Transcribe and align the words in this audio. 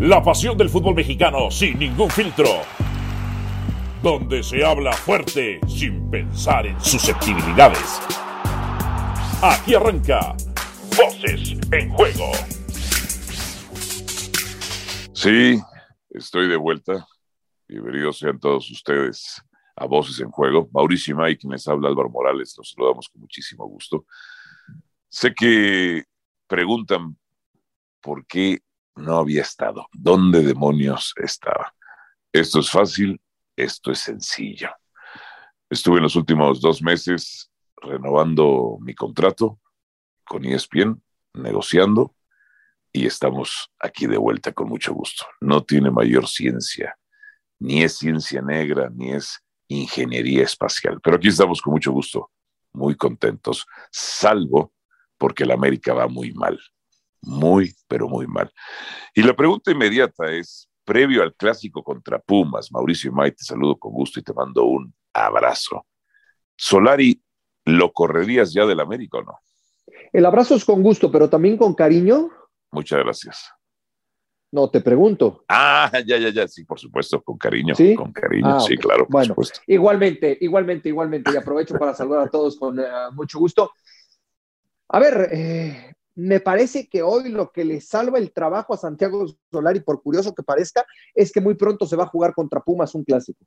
La 0.00 0.22
pasión 0.22 0.56
del 0.56 0.68
fútbol 0.68 0.94
mexicano 0.94 1.50
sin 1.50 1.76
ningún 1.76 2.08
filtro. 2.08 2.46
Donde 4.00 4.44
se 4.44 4.64
habla 4.64 4.92
fuerte 4.92 5.58
sin 5.66 6.08
pensar 6.08 6.68
en 6.68 6.80
susceptibilidades. 6.80 7.98
Aquí 9.42 9.74
arranca 9.74 10.36
Voces 10.96 11.58
en 11.72 11.90
Juego. 11.90 12.30
Sí, 15.14 15.60
estoy 16.10 16.48
de 16.48 16.56
vuelta. 16.56 17.04
Bienvenidos 17.66 18.18
sean 18.20 18.38
todos 18.38 18.70
ustedes 18.70 19.42
a 19.74 19.86
Voces 19.86 20.20
en 20.20 20.30
Juego. 20.30 20.68
Mauricio 20.72 21.16
y 21.16 21.18
Mike, 21.18 21.40
quienes 21.40 21.66
habla 21.66 21.88
Álvaro 21.88 22.08
Morales, 22.08 22.54
los 22.56 22.70
saludamos 22.70 23.08
con 23.08 23.22
muchísimo 23.22 23.66
gusto. 23.66 24.06
Sé 25.08 25.34
que 25.34 26.04
preguntan 26.46 27.18
por 28.00 28.24
qué 28.28 28.60
no 28.98 29.18
había 29.18 29.42
estado, 29.42 29.88
dónde 29.92 30.42
demonios 30.42 31.14
estaba. 31.16 31.74
Esto 32.32 32.60
es 32.60 32.70
fácil, 32.70 33.20
esto 33.56 33.90
es 33.90 34.00
sencillo. 34.00 34.70
Estuve 35.70 35.98
en 35.98 36.04
los 36.04 36.16
últimos 36.16 36.60
dos 36.60 36.82
meses 36.82 37.50
renovando 37.76 38.78
mi 38.80 38.94
contrato 38.94 39.60
con 40.24 40.44
ESPN, 40.44 41.02
negociando, 41.34 42.14
y 42.92 43.06
estamos 43.06 43.70
aquí 43.78 44.06
de 44.06 44.18
vuelta 44.18 44.52
con 44.52 44.68
mucho 44.68 44.92
gusto. 44.92 45.24
No 45.40 45.62
tiene 45.62 45.90
mayor 45.90 46.26
ciencia, 46.26 46.98
ni 47.58 47.82
es 47.82 47.98
ciencia 47.98 48.42
negra, 48.42 48.90
ni 48.94 49.12
es 49.12 49.40
ingeniería 49.68 50.44
espacial, 50.44 51.00
pero 51.02 51.16
aquí 51.16 51.28
estamos 51.28 51.60
con 51.60 51.74
mucho 51.74 51.92
gusto, 51.92 52.30
muy 52.72 52.96
contentos, 52.96 53.66
salvo 53.90 54.72
porque 55.18 55.44
la 55.44 55.54
América 55.54 55.92
va 55.92 56.08
muy 56.08 56.32
mal, 56.32 56.58
muy, 57.22 57.74
pero 57.86 58.08
muy 58.08 58.26
mal. 58.26 58.52
Y 59.14 59.22
la 59.22 59.34
pregunta 59.34 59.70
inmediata 59.70 60.30
es, 60.30 60.68
previo 60.84 61.22
al 61.22 61.34
clásico 61.34 61.82
contra 61.82 62.18
Pumas, 62.18 62.72
Mauricio 62.72 63.12
May, 63.12 63.32
te 63.32 63.44
saludo 63.44 63.76
con 63.76 63.92
gusto 63.92 64.20
y 64.20 64.22
te 64.22 64.32
mando 64.32 64.64
un 64.64 64.94
abrazo. 65.12 65.86
Solari, 66.56 67.22
¿lo 67.64 67.92
correrías 67.92 68.52
ya 68.52 68.64
del 68.64 68.80
América 68.80 69.18
o 69.18 69.22
no? 69.22 69.38
El 70.12 70.24
abrazo 70.24 70.54
es 70.54 70.64
con 70.64 70.82
gusto, 70.82 71.12
pero 71.12 71.28
también 71.28 71.58
con 71.58 71.74
cariño. 71.74 72.30
Muchas 72.70 73.00
gracias. 73.00 73.52
No, 74.50 74.70
te 74.70 74.80
pregunto. 74.80 75.44
Ah, 75.48 75.90
ya, 76.06 76.16
ya, 76.16 76.30
ya, 76.30 76.48
sí, 76.48 76.64
por 76.64 76.78
supuesto, 76.78 77.22
con 77.22 77.36
cariño. 77.36 77.74
¿Sí? 77.74 77.94
Con 77.94 78.12
cariño, 78.12 78.56
ah, 78.56 78.60
sí, 78.60 78.78
claro, 78.78 79.04
por 79.04 79.12
bueno, 79.12 79.26
supuesto. 79.26 79.60
Igualmente, 79.66 80.38
igualmente, 80.40 80.88
igualmente. 80.88 81.30
Y 81.32 81.36
aprovecho 81.36 81.78
para 81.78 81.92
saludar 81.92 82.26
a 82.26 82.30
todos 82.30 82.56
con 82.56 82.78
uh, 82.78 83.12
mucho 83.12 83.38
gusto. 83.38 83.72
A 84.88 84.98
ver, 84.98 85.28
eh, 85.32 85.94
me 86.18 86.40
parece 86.40 86.88
que 86.88 87.00
hoy 87.00 87.28
lo 87.28 87.52
que 87.52 87.64
le 87.64 87.80
salva 87.80 88.18
el 88.18 88.32
trabajo 88.32 88.74
a 88.74 88.76
Santiago 88.76 89.24
Solari, 89.52 89.78
por 89.78 90.02
curioso 90.02 90.34
que 90.34 90.42
parezca, 90.42 90.84
es 91.14 91.30
que 91.30 91.40
muy 91.40 91.54
pronto 91.54 91.86
se 91.86 91.94
va 91.94 92.04
a 92.04 92.08
jugar 92.08 92.34
contra 92.34 92.60
Pumas 92.60 92.92
un 92.96 93.04
clásico. 93.04 93.44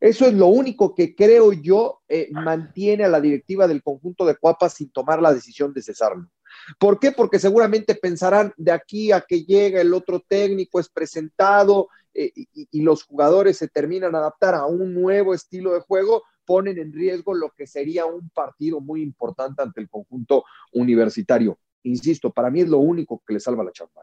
Eso 0.00 0.26
es 0.26 0.34
lo 0.34 0.48
único 0.48 0.96
que 0.96 1.14
creo 1.14 1.52
yo 1.52 2.00
eh, 2.08 2.28
mantiene 2.32 3.04
a 3.04 3.08
la 3.08 3.20
directiva 3.20 3.68
del 3.68 3.84
conjunto 3.84 4.26
de 4.26 4.36
Cuapas 4.36 4.74
sin 4.74 4.90
tomar 4.90 5.22
la 5.22 5.32
decisión 5.32 5.72
de 5.72 5.82
cesarlo. 5.82 6.28
¿Por 6.76 6.98
qué? 6.98 7.12
Porque 7.12 7.38
seguramente 7.38 7.94
pensarán 7.94 8.52
de 8.56 8.72
aquí 8.72 9.12
a 9.12 9.20
que 9.20 9.44
llega 9.44 9.80
el 9.80 9.94
otro 9.94 10.24
técnico, 10.26 10.80
es 10.80 10.88
presentado 10.88 11.88
eh, 12.12 12.32
y, 12.34 12.48
y, 12.52 12.82
los 12.82 13.04
jugadores 13.04 13.58
se 13.58 13.68
terminan 13.68 14.16
a 14.16 14.18
adaptar 14.18 14.56
a 14.56 14.66
un 14.66 14.92
nuevo 14.92 15.34
estilo 15.34 15.72
de 15.74 15.80
juego, 15.80 16.24
ponen 16.50 16.78
en 16.78 16.92
riesgo 16.92 17.32
lo 17.32 17.50
que 17.50 17.64
sería 17.64 18.06
un 18.06 18.28
partido 18.30 18.80
muy 18.80 19.02
importante 19.02 19.62
ante 19.62 19.80
el 19.80 19.88
conjunto 19.88 20.42
universitario. 20.72 21.60
Insisto, 21.84 22.32
para 22.32 22.50
mí 22.50 22.62
es 22.62 22.68
lo 22.68 22.78
único 22.78 23.22
que 23.24 23.34
le 23.34 23.38
salva 23.38 23.62
la 23.62 23.70
chamba. 23.70 24.02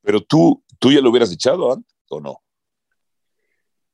Pero 0.00 0.22
tú, 0.22 0.64
tú 0.78 0.90
ya 0.90 1.02
lo 1.02 1.10
hubieras 1.10 1.30
echado 1.30 1.70
antes 1.70 1.94
o 2.08 2.20
no? 2.20 2.38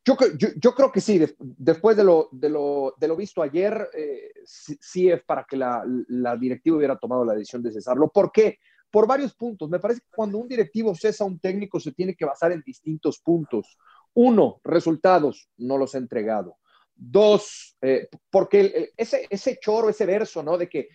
Yo, 0.04 0.16
yo, 0.38 0.50
yo, 0.56 0.72
creo 0.72 0.92
que 0.92 1.00
sí, 1.00 1.20
después 1.40 1.96
de 1.96 2.04
lo, 2.04 2.28
de 2.30 2.48
lo, 2.48 2.94
de 2.96 3.08
lo 3.08 3.16
visto 3.16 3.42
ayer, 3.42 3.88
eh, 3.92 4.30
sí, 4.44 4.78
sí, 4.80 5.10
es 5.10 5.24
para 5.24 5.42
que 5.42 5.56
la, 5.56 5.82
la, 6.06 6.36
directiva 6.36 6.76
hubiera 6.76 6.96
tomado 6.96 7.24
la 7.24 7.32
decisión 7.32 7.60
de 7.60 7.72
cesarlo. 7.72 8.08
¿Por 8.08 8.30
qué? 8.30 8.58
Por 8.88 9.08
varios 9.08 9.34
puntos. 9.34 9.68
Me 9.68 9.80
parece 9.80 10.00
que 10.02 10.14
cuando 10.14 10.38
un 10.38 10.46
directivo 10.46 10.94
cesa 10.94 11.24
a 11.24 11.26
un 11.26 11.40
técnico 11.40 11.80
se 11.80 11.90
tiene 11.90 12.14
que 12.14 12.24
basar 12.24 12.52
en 12.52 12.62
distintos 12.64 13.18
puntos. 13.18 13.76
Uno, 14.12 14.60
resultados, 14.62 15.48
no 15.56 15.76
los 15.76 15.96
ha 15.96 15.98
entregado. 15.98 16.58
Dos, 16.96 17.76
eh, 17.82 18.08
porque 18.30 18.60
el, 18.60 18.90
ese, 18.96 19.26
ese 19.28 19.58
choro, 19.60 19.88
ese 19.88 20.06
verso, 20.06 20.42
¿no? 20.42 20.56
De 20.56 20.68
que 20.68 20.88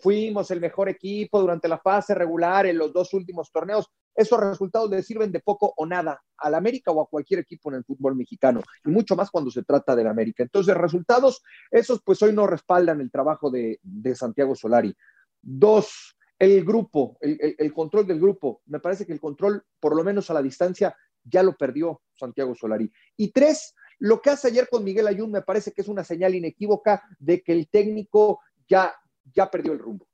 fuimos 0.00 0.50
el 0.50 0.60
mejor 0.60 0.88
equipo 0.88 1.40
durante 1.40 1.68
la 1.68 1.78
fase 1.78 2.14
regular 2.14 2.66
en 2.66 2.76
los 2.76 2.92
dos 2.92 3.14
últimos 3.14 3.50
torneos, 3.50 3.90
esos 4.14 4.40
resultados 4.40 4.90
le 4.90 5.02
sirven 5.02 5.30
de 5.30 5.38
poco 5.38 5.72
o 5.76 5.86
nada 5.86 6.20
al 6.38 6.54
América 6.54 6.90
o 6.90 7.00
a 7.00 7.06
cualquier 7.06 7.40
equipo 7.40 7.70
en 7.70 7.76
el 7.76 7.84
fútbol 7.84 8.16
mexicano, 8.16 8.60
y 8.84 8.90
mucho 8.90 9.14
más 9.14 9.30
cuando 9.30 9.50
se 9.50 9.62
trata 9.62 9.94
del 9.94 10.08
América. 10.08 10.42
Entonces, 10.42 10.76
resultados, 10.76 11.40
esos 11.70 12.02
pues 12.04 12.20
hoy 12.22 12.32
no 12.32 12.46
respaldan 12.46 13.00
el 13.00 13.10
trabajo 13.12 13.48
de, 13.48 13.78
de 13.80 14.16
Santiago 14.16 14.56
Solari. 14.56 14.92
Dos, 15.40 16.16
el 16.36 16.64
grupo, 16.64 17.16
el, 17.20 17.56
el, 17.58 17.72
control 17.72 18.06
del 18.06 18.20
grupo. 18.20 18.60
Me 18.66 18.80
parece 18.80 19.06
que 19.06 19.12
el 19.12 19.20
control, 19.20 19.62
por 19.78 19.94
lo 19.94 20.02
menos 20.02 20.30
a 20.30 20.34
la 20.34 20.42
distancia, 20.42 20.96
ya 21.22 21.44
lo 21.44 21.56
perdió 21.56 22.02
Santiago 22.16 22.56
Solari. 22.56 22.90
Y 23.16 23.30
tres, 23.30 23.74
lo 23.98 24.22
que 24.22 24.30
hace 24.30 24.48
ayer 24.48 24.68
con 24.68 24.84
Miguel 24.84 25.06
Ayun 25.06 25.30
me 25.30 25.42
parece 25.42 25.72
que 25.72 25.82
es 25.82 25.88
una 25.88 26.04
señal 26.04 26.34
inequívoca 26.34 27.02
de 27.18 27.42
que 27.42 27.52
el 27.52 27.68
técnico 27.68 28.40
ya, 28.68 28.94
ya 29.32 29.50
perdió 29.50 29.72
el 29.72 29.78
rumbo. 29.78 30.06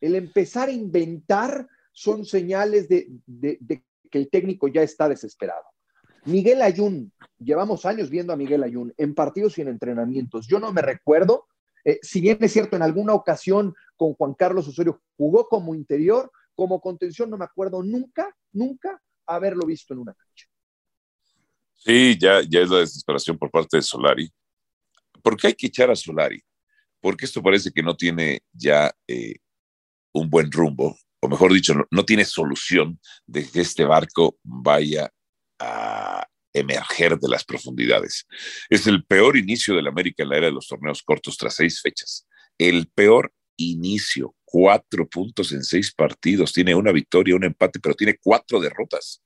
El 0.00 0.16
empezar 0.16 0.68
a 0.68 0.72
inventar 0.72 1.68
son 1.92 2.24
señales 2.24 2.88
de, 2.88 3.08
de, 3.26 3.84
que 4.10 4.18
el 4.18 4.30
técnico 4.30 4.68
ya 4.68 4.82
está 4.82 5.08
desesperado. 5.08 5.64
Miguel 6.24 6.60
Ayun, 6.62 7.12
llevamos 7.38 7.86
años 7.86 8.10
viendo 8.10 8.32
a 8.32 8.36
Miguel 8.36 8.62
Ayun 8.62 8.92
en 8.96 9.14
partidos 9.14 9.56
y 9.58 9.62
en 9.62 9.68
entrenamientos. 9.68 10.46
Yo 10.46 10.58
no 10.58 10.72
me 10.72 10.82
recuerdo, 10.82 11.46
eh, 11.84 11.98
si 12.02 12.20
bien 12.20 12.38
es 12.40 12.52
cierto, 12.52 12.76
en 12.76 12.82
alguna 12.82 13.14
ocasión 13.14 13.74
con 13.96 14.14
Juan 14.14 14.34
Carlos 14.34 14.68
Osorio 14.68 15.00
jugó 15.16 15.46
como 15.46 15.74
interior, 15.74 16.30
como 16.54 16.80
contención, 16.80 17.30
no 17.30 17.38
me 17.38 17.44
acuerdo 17.44 17.82
nunca, 17.82 18.34
nunca 18.52 19.00
haberlo 19.26 19.64
visto 19.66 19.94
en 19.94 20.00
una 20.00 20.14
cancha. 20.14 20.49
Sí, 21.82 22.16
ya, 22.20 22.42
ya 22.46 22.60
es 22.60 22.68
la 22.68 22.80
desesperación 22.80 23.38
por 23.38 23.50
parte 23.50 23.78
de 23.78 23.82
Solari. 23.82 24.30
¿Por 25.22 25.36
qué 25.36 25.48
hay 25.48 25.54
que 25.54 25.68
echar 25.68 25.90
a 25.90 25.96
Solari? 25.96 26.42
Porque 27.00 27.24
esto 27.24 27.42
parece 27.42 27.72
que 27.72 27.82
no 27.82 27.96
tiene 27.96 28.42
ya 28.52 28.94
eh, 29.08 29.36
un 30.12 30.28
buen 30.28 30.52
rumbo, 30.52 30.98
o 31.22 31.28
mejor 31.28 31.52
dicho, 31.52 31.74
no, 31.74 31.86
no, 31.90 32.04
tiene 32.04 32.24
solución 32.26 33.00
de 33.26 33.48
que 33.48 33.60
este 33.60 33.84
barco 33.84 34.38
vaya 34.42 35.10
a 35.58 36.26
emerger 36.52 37.18
de 37.18 37.28
las 37.28 37.44
profundidades. 37.44 38.26
Es 38.68 38.86
el 38.86 39.04
peor 39.04 39.38
inicio 39.38 39.74
del 39.74 39.86
América 39.86 40.22
en 40.22 40.28
la 40.28 40.36
era 40.36 40.46
de 40.46 40.52
los 40.52 40.68
torneos 40.68 41.02
cortos 41.02 41.38
tras 41.38 41.54
seis 41.54 41.80
fechas. 41.80 42.26
El 42.58 42.88
peor 42.88 43.32
inicio, 43.56 44.34
cuatro 44.44 45.08
puntos 45.08 45.52
en 45.52 45.62
seis 45.62 45.94
partidos, 45.94 46.52
tiene 46.52 46.74
una 46.74 46.92
victoria, 46.92 47.36
un 47.36 47.44
empate, 47.44 47.80
pero 47.80 47.94
tiene 47.94 48.18
cuatro 48.22 48.60
derrotas. 48.60 49.22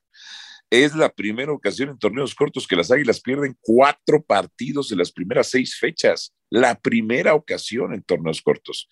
Es 0.69 0.95
la 0.95 1.09
primera 1.09 1.51
ocasión 1.51 1.89
en 1.89 1.99
torneos 1.99 2.33
cortos 2.33 2.67
que 2.67 2.75
las 2.75 2.91
Águilas 2.91 3.21
pierden 3.21 3.57
cuatro 3.61 4.23
partidos 4.23 4.89
de 4.89 4.95
las 4.95 5.11
primeras 5.11 5.47
seis 5.47 5.77
fechas. 5.79 6.33
La 6.49 6.75
primera 6.79 7.35
ocasión 7.35 7.93
en 7.93 8.03
torneos 8.03 8.41
cortos. 8.41 8.89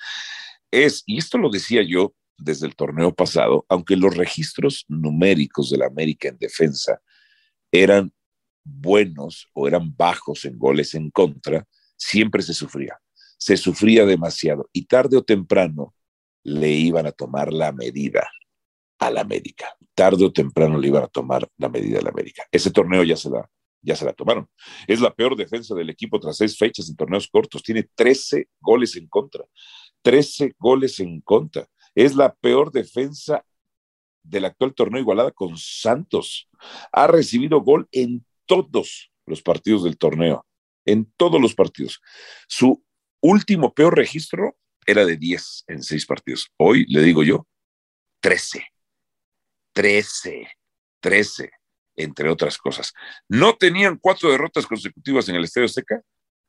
Es, 0.71 1.03
y 1.05 1.17
esto 1.17 1.37
lo 1.37 1.49
decía 1.49 1.81
yo 1.83 2.13
desde 2.37 2.67
el 2.67 2.75
torneo 2.75 3.13
pasado, 3.13 3.65
aunque 3.69 3.95
los 3.95 4.15
registros 4.15 4.85
numéricos 4.87 5.69
de 5.69 5.77
la 5.77 5.87
América 5.87 6.27
en 6.27 6.37
defensa 6.37 7.01
eran 7.71 8.13
buenos 8.63 9.49
o 9.53 9.67
eran 9.67 9.95
bajos 9.95 10.45
en 10.45 10.57
goles 10.57 10.93
en 10.93 11.09
contra, 11.09 11.67
siempre 11.97 12.41
se 12.41 12.53
sufría. 12.53 12.99
Se 13.37 13.57
sufría 13.57 14.05
demasiado 14.05 14.69
y 14.71 14.85
tarde 14.85 15.17
o 15.17 15.23
temprano 15.23 15.93
le 16.43 16.71
iban 16.71 17.07
a 17.07 17.11
tomar 17.11 17.51
la 17.51 17.71
medida 17.71 18.29
a 18.99 19.11
la 19.11 19.21
América. 19.21 19.75
Tarde 19.93 20.25
o 20.25 20.31
temprano 20.31 20.77
le 20.77 20.87
iban 20.87 21.03
a 21.03 21.07
tomar 21.07 21.47
la 21.57 21.69
medida 21.69 21.99
a 21.99 22.01
la 22.01 22.09
América. 22.09 22.43
Ese 22.51 22.71
torneo 22.71 23.03
ya 23.03 23.17
se 23.17 23.29
la, 23.29 23.49
ya 23.81 23.95
se 23.95 24.05
la 24.05 24.13
tomaron. 24.13 24.47
Es 24.87 25.01
la 25.01 25.13
peor 25.13 25.35
defensa 25.35 25.75
del 25.75 25.89
equipo 25.89 26.19
tras 26.19 26.37
seis 26.37 26.57
fechas 26.57 26.89
en 26.89 26.95
torneos 26.95 27.27
cortos. 27.27 27.63
Tiene 27.63 27.87
13 27.95 28.47
goles 28.59 28.95
en 28.95 29.07
contra. 29.07 29.43
13 30.01 30.55
goles 30.57 30.99
en 30.99 31.21
contra. 31.21 31.67
Es 31.95 32.15
la 32.15 32.33
peor 32.33 32.71
defensa 32.71 33.45
del 34.23 34.45
actual 34.45 34.73
torneo 34.73 35.01
igualada 35.01 35.31
con 35.31 35.57
Santos. 35.57 36.49
Ha 36.91 37.07
recibido 37.07 37.61
gol 37.61 37.87
en 37.91 38.25
todos 38.45 39.11
los 39.25 39.41
partidos 39.41 39.83
del 39.83 39.97
torneo. 39.97 40.45
En 40.85 41.11
todos 41.17 41.41
los 41.41 41.55
partidos. 41.55 42.01
Su 42.47 42.83
último 43.21 43.73
peor 43.73 43.95
registro 43.95 44.57
era 44.85 45.05
de 45.05 45.17
10 45.17 45.65
en 45.67 45.83
6 45.83 46.05
partidos. 46.05 46.47
Hoy, 46.57 46.85
le 46.87 47.01
digo 47.01 47.23
yo, 47.23 47.47
13. 48.21 48.72
13, 49.73 50.47
13, 50.99 51.51
entre 51.95 52.29
otras 52.29 52.57
cosas. 52.57 52.93
No 53.27 53.55
tenían 53.55 53.97
cuatro 53.97 54.31
derrotas 54.31 54.65
consecutivas 54.65 55.27
en 55.29 55.35
el 55.35 55.43
Estadio 55.43 55.67
Seca 55.67 56.01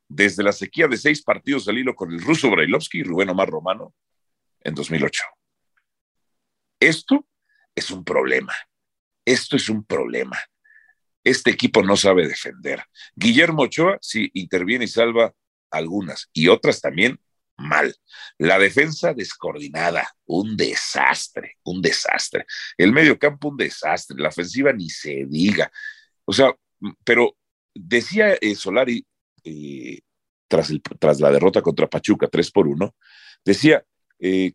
desde 0.09 0.43
la 0.43 0.53
sequía 0.53 0.87
de 0.87 0.97
seis 0.97 1.23
partidos 1.23 1.67
al 1.69 1.79
hilo 1.79 1.94
con 1.94 2.12
el 2.12 2.21
ruso 2.21 2.50
Brailovsky 2.50 3.00
y 3.00 3.03
Rubén 3.03 3.31
Omar 3.31 3.49
Romano 3.49 3.94
en 4.61 4.75
2008. 4.75 5.23
Esto 6.81 7.26
es 7.75 7.91
un 7.91 8.05
problema. 8.05 8.55
esto 9.25 9.56
es 9.56 9.69
un 9.69 9.85
problema. 9.85 10.38
Este 11.25 11.50
equipo 11.50 11.82
no 11.82 11.97
sabe 11.97 12.29
defender. 12.29 12.85
Guillermo 13.17 13.62
Ochoa 13.62 13.99
sí 14.03 14.31
interviene 14.35 14.85
y 14.85 14.88
salva 14.88 15.32
algunas 15.70 16.29
y 16.35 16.49
otras 16.49 16.82
también 16.82 17.19
mal. 17.56 17.95
La 18.39 18.59
defensa 18.59 19.15
descoordinada, 19.15 20.09
un 20.27 20.56
desastre, 20.56 21.59
un 21.65 21.81
desastre. 21.81 22.47
El 22.77 22.93
medio 22.93 23.19
campo, 23.19 23.49
un 23.49 23.56
desastre. 23.56 24.17
La 24.19 24.29
ofensiva 24.29 24.73
ni 24.73 24.91
se 24.91 25.25
diga. 25.27 25.71
O 26.25 26.33
sea, 26.33 26.55
pero 27.05 27.37
decía 27.75 28.35
eh, 28.41 28.55
Solari 28.55 29.05
eh, 29.45 30.01
tras, 30.49 30.73
tras, 30.99 31.21
la 31.21 31.31
derrota 31.31 31.62
contra 31.62 31.89
Pachuca 31.89 32.29
3 32.29 32.51
por 32.51 32.69
1, 32.69 32.95
decía, 33.45 33.85
eh, 34.19 34.53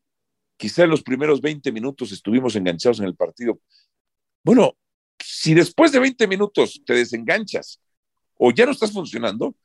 quizá 0.57 0.84
en 0.84 0.90
los 0.90 1.04
primeros 1.04 1.42
20 1.42 1.72
minutos 1.72 2.12
estuvimos 2.12 2.56
enganchados 2.56 3.00
en 3.00 3.06
el 3.06 3.16
partido. 3.16 3.60
Bueno, 4.44 4.78
si 5.19 5.54
después 5.54 5.92
de 5.92 6.00
20 6.00 6.28
minutos 6.28 6.81
te 6.86 6.94
desenganchas 6.94 7.81
o 8.36 8.51
ya 8.51 8.66
no 8.66 8.72
estás 8.72 8.92
funcionando, 8.92 9.56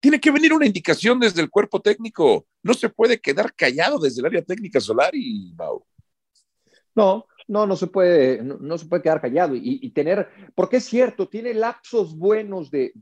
tiene 0.00 0.20
que 0.20 0.30
venir 0.30 0.52
una 0.52 0.66
indicación 0.66 1.18
desde 1.18 1.42
el 1.42 1.50
cuerpo 1.50 1.80
técnico. 1.80 2.46
No 2.66 2.74
se 2.74 2.88
puede 2.88 3.20
quedar 3.20 3.54
callado 3.54 3.96
desde 4.00 4.18
el 4.18 4.26
área 4.26 4.42
técnica 4.42 4.80
solar 4.80 5.14
y 5.14 5.54
No, 6.96 7.26
no, 7.46 7.64
no 7.64 7.76
se 7.76 7.86
puede, 7.86 8.42
no, 8.42 8.76
se 8.76 8.86
puede 8.86 9.04
quedar 9.04 9.20
callado 9.20 9.54
y, 9.54 9.88
tener, 9.90 10.28
porque 10.56 10.78
es 10.78 10.84
cierto, 10.84 11.28
tiene 11.28 11.54
lapsos 11.54 12.18
buenos 12.18 12.72
de, 12.72 12.92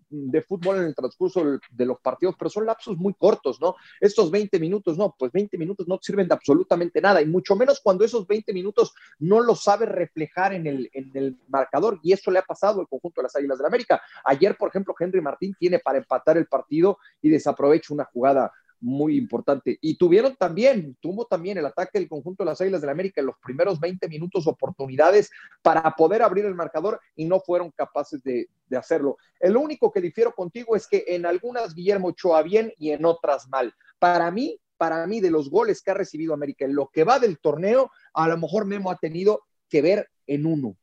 fútbol 0.47 0.77
en 0.77 0.85
el 0.85 0.95
transcurso 0.95 1.59
de 1.71 1.87
los 1.87 1.99
partidos, 2.01 2.35
pero 2.39 2.51
son 2.51 2.67
lapsos 2.67 2.99
muy 2.99 3.15
cortos, 3.15 3.59
¿no? 3.59 3.75
Estos 4.03 4.31
20 4.31 4.61
minutos, 4.61 4.99
no, 4.99 5.15
pues 5.19 5.33
20 5.33 5.57
minutos 5.57 5.89
no 5.89 5.99
sirven 6.03 6.29
de 6.29 6.35
absolutamente 6.35 7.01
nada, 7.01 7.23
y 7.23 7.27
mucho 7.27 7.57
menos 7.57 7.81
cuando 7.83 8.05
esos 8.05 8.27
20 8.27 8.53
minutos 8.53 8.93
no 9.19 9.41
lo 9.41 9.55
sabe 9.55 9.87
reflejar 9.87 10.53
en 10.53 10.67
el, 10.67 10.91
en 10.93 11.11
el 11.15 11.39
marcador, 11.49 11.99
y 12.03 12.13
eso 12.13 12.31
le 12.31 12.41
ha 12.41 12.45
pasado 12.45 12.83
al 12.83 12.89
conjunto 12.89 13.23
de 13.23 13.25
las 13.25 13.37
Águilas 13.37 13.57
del 13.57 13.63
la 13.63 13.69
América. 13.69 14.03
Ayer, 14.27 14.59
por 14.59 14.69
ejemplo, 14.69 14.95
Henry 14.99 15.23
Martín 15.23 15.57
tiene 15.59 15.79
para 15.79 15.97
empatar 15.97 16.37
el 16.37 16.49
partido 16.49 16.99
y 17.23 17.31
desaprovecha 17.31 17.95
una 17.95 18.05
jugada 18.05 18.53
muy 18.85 19.17
importante. 19.17 19.79
Y 19.81 19.97
tuvieron 19.97 20.37
también, 20.37 20.97
tuvo 21.01 21.25
también 21.25 21.57
el 21.57 21.65
ataque 21.65 21.99
del 21.99 22.09
conjunto 22.09 22.45
de 22.45 22.51
las 22.51 22.61
Águilas 22.61 22.83
del 22.83 22.89
la 22.89 22.93
América 22.93 23.21
en 23.21 23.29
los 23.29 23.37
primeros 23.39 23.81
20 23.81 24.09
minutos 24.09 24.47
oportunidades 24.47 25.31
para 25.63 25.91
poder 25.93 26.23
abrir 26.23 26.45
el 26.45 26.55
marcador 26.55 27.01
y 27.17 27.25
no 27.25 27.41
fueron 27.41 27.71
capaces 27.71 28.23
de, 28.23 28.49
hacerlo. 28.77 29.17
El 29.39 29.57
único 29.57 29.93
que 29.93 30.01
difiero 30.01 30.33
contigo 30.33 30.75
es 30.75 30.89
que 30.89 31.05
en 31.07 31.27
algunas 31.27 31.75
Guillermo 31.75 32.09
Ochoa 32.09 32.43
bien 32.43 32.73
y 32.77 32.91
en 32.91 33.05
otras 33.05 33.49
mal. 33.49 33.73
Para 34.01 34.31
mí, 34.33 34.61
para 34.77 35.07
mí, 35.07 35.21
de 35.21 35.31
los 35.31 35.49
goles 35.49 35.81
que 35.81 35.93
ha 35.93 35.95
recibido 35.95 36.35
América 36.35 36.65
en 36.65 36.75
lo 36.75 36.89
que 36.89 37.05
va 37.05 37.21
del 37.21 37.39
torneo, 37.39 37.91
a 38.13 38.29
lo 38.29 38.37
mejor 38.37 38.67
Memo 38.67 38.91
ha 38.91 38.97
tenido 38.97 39.45
que 39.69 39.81
ver 39.81 40.11
en 40.27 40.45
uno, 40.45 40.77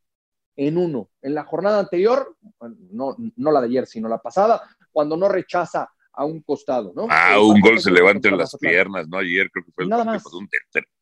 en 0.56 0.77
uno. 0.77 1.09
En 1.21 1.36
la 1.36 1.44
jornada 1.44 1.80
anterior, 1.80 2.36
no, 2.92 3.15
no 3.36 3.51
la 3.51 3.59
de 3.59 3.68
ayer, 3.68 3.86
sino 3.86 4.07
la 4.07 4.21
pasada, 4.21 4.62
cuando 4.92 5.18
no 5.18 5.27
rechaza 5.27 5.92
a 6.13 6.25
un 6.25 6.42
costado, 6.42 6.92
¿no? 6.96 7.08
Ah, 7.10 7.40
un 7.40 7.60
gol 7.62 7.80
se 7.80 7.92
levanta 7.92 8.30
en 8.30 8.38
las 8.38 8.56
piernas, 8.58 9.08
¿no? 9.08 9.18
Ayer 9.18 9.50
creo 9.52 9.66
que 9.66 9.72
fue 9.72 9.84
el 9.86 9.90
Nada 9.90 10.04
más. 10.04 10.25
Un 10.34 10.48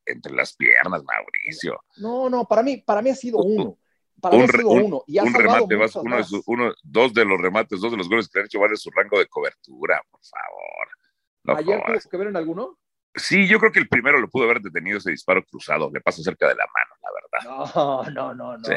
entre, 0.06 0.34
las 0.34 0.56
piernas, 0.56 1.04
Mauricio. 1.04 1.80
No, 1.98 2.30
no, 2.30 2.46
para 2.46 2.64
mí, 2.64 2.78
para 2.78 3.02
mí 3.02 3.10
ha 3.10 3.16
sido 3.16 3.40
uno. 3.40 3.78
Para 4.22 4.38
mí 4.38 4.44
ha 4.44 4.48
sido 4.48 4.70
uno. 4.70 5.04
Y 5.08 5.20
un 5.20 5.34
remate, 5.34 5.76
vas, 5.76 5.96
uno, 5.96 6.18
de 6.18 6.42
uno, 6.46 6.74
dos 6.84 7.14
de 7.14 7.26
los 7.26 7.40
remates, 7.40 7.80
dos 7.80 7.92
de 7.92 7.98
los 7.98 8.10
goles 8.10 8.28
que 8.28 8.40
han 8.40 8.46
hecho 8.46 8.60
vale 8.60 8.76
su 8.76 8.90
rango 8.92 9.20
de 9.20 9.28
cobertura, 9.28 10.02
por 10.10 10.22
favor. 10.24 11.58
¿Ayer 11.58 11.84
tuvo 11.86 12.10
que 12.10 12.18
ver 12.18 12.28
en 12.28 12.38
alguno? 12.38 12.78
Sí, 13.16 13.48
yo 13.48 13.60
creo 13.60 13.72
que 13.72 13.80
el 13.80 13.90
primero 13.90 14.20
lo 14.20 14.30
pudo 14.30 14.44
haber 14.44 14.62
detenido 14.62 14.98
ese 14.98 15.10
disparo 15.10 15.44
cruzado, 15.44 15.90
le 15.92 16.00
pasó 16.00 16.22
cerca 16.22 16.48
de 16.48 16.56
la 16.56 16.66
mano, 16.66 16.96
la 17.02 17.10
verdad. 17.12 17.74
No, 17.76 18.04
no, 18.12 18.36
no, 18.36 18.58
no. 18.58 18.68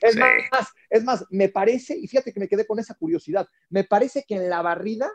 Es, 0.00 0.16
más, 0.16 0.72
es 0.88 1.04
más, 1.04 1.26
me 1.30 1.48
parece, 1.48 1.96
y 1.98 2.06
fíjate 2.06 2.32
que 2.32 2.40
me 2.40 2.48
quedé 2.48 2.66
con 2.66 2.78
esa 2.78 2.94
curiosidad, 2.94 3.46
me 3.70 3.82
parece 3.82 4.24
que 4.26 4.36
en 4.36 4.48
la 4.48 4.62
barrida 4.62 5.10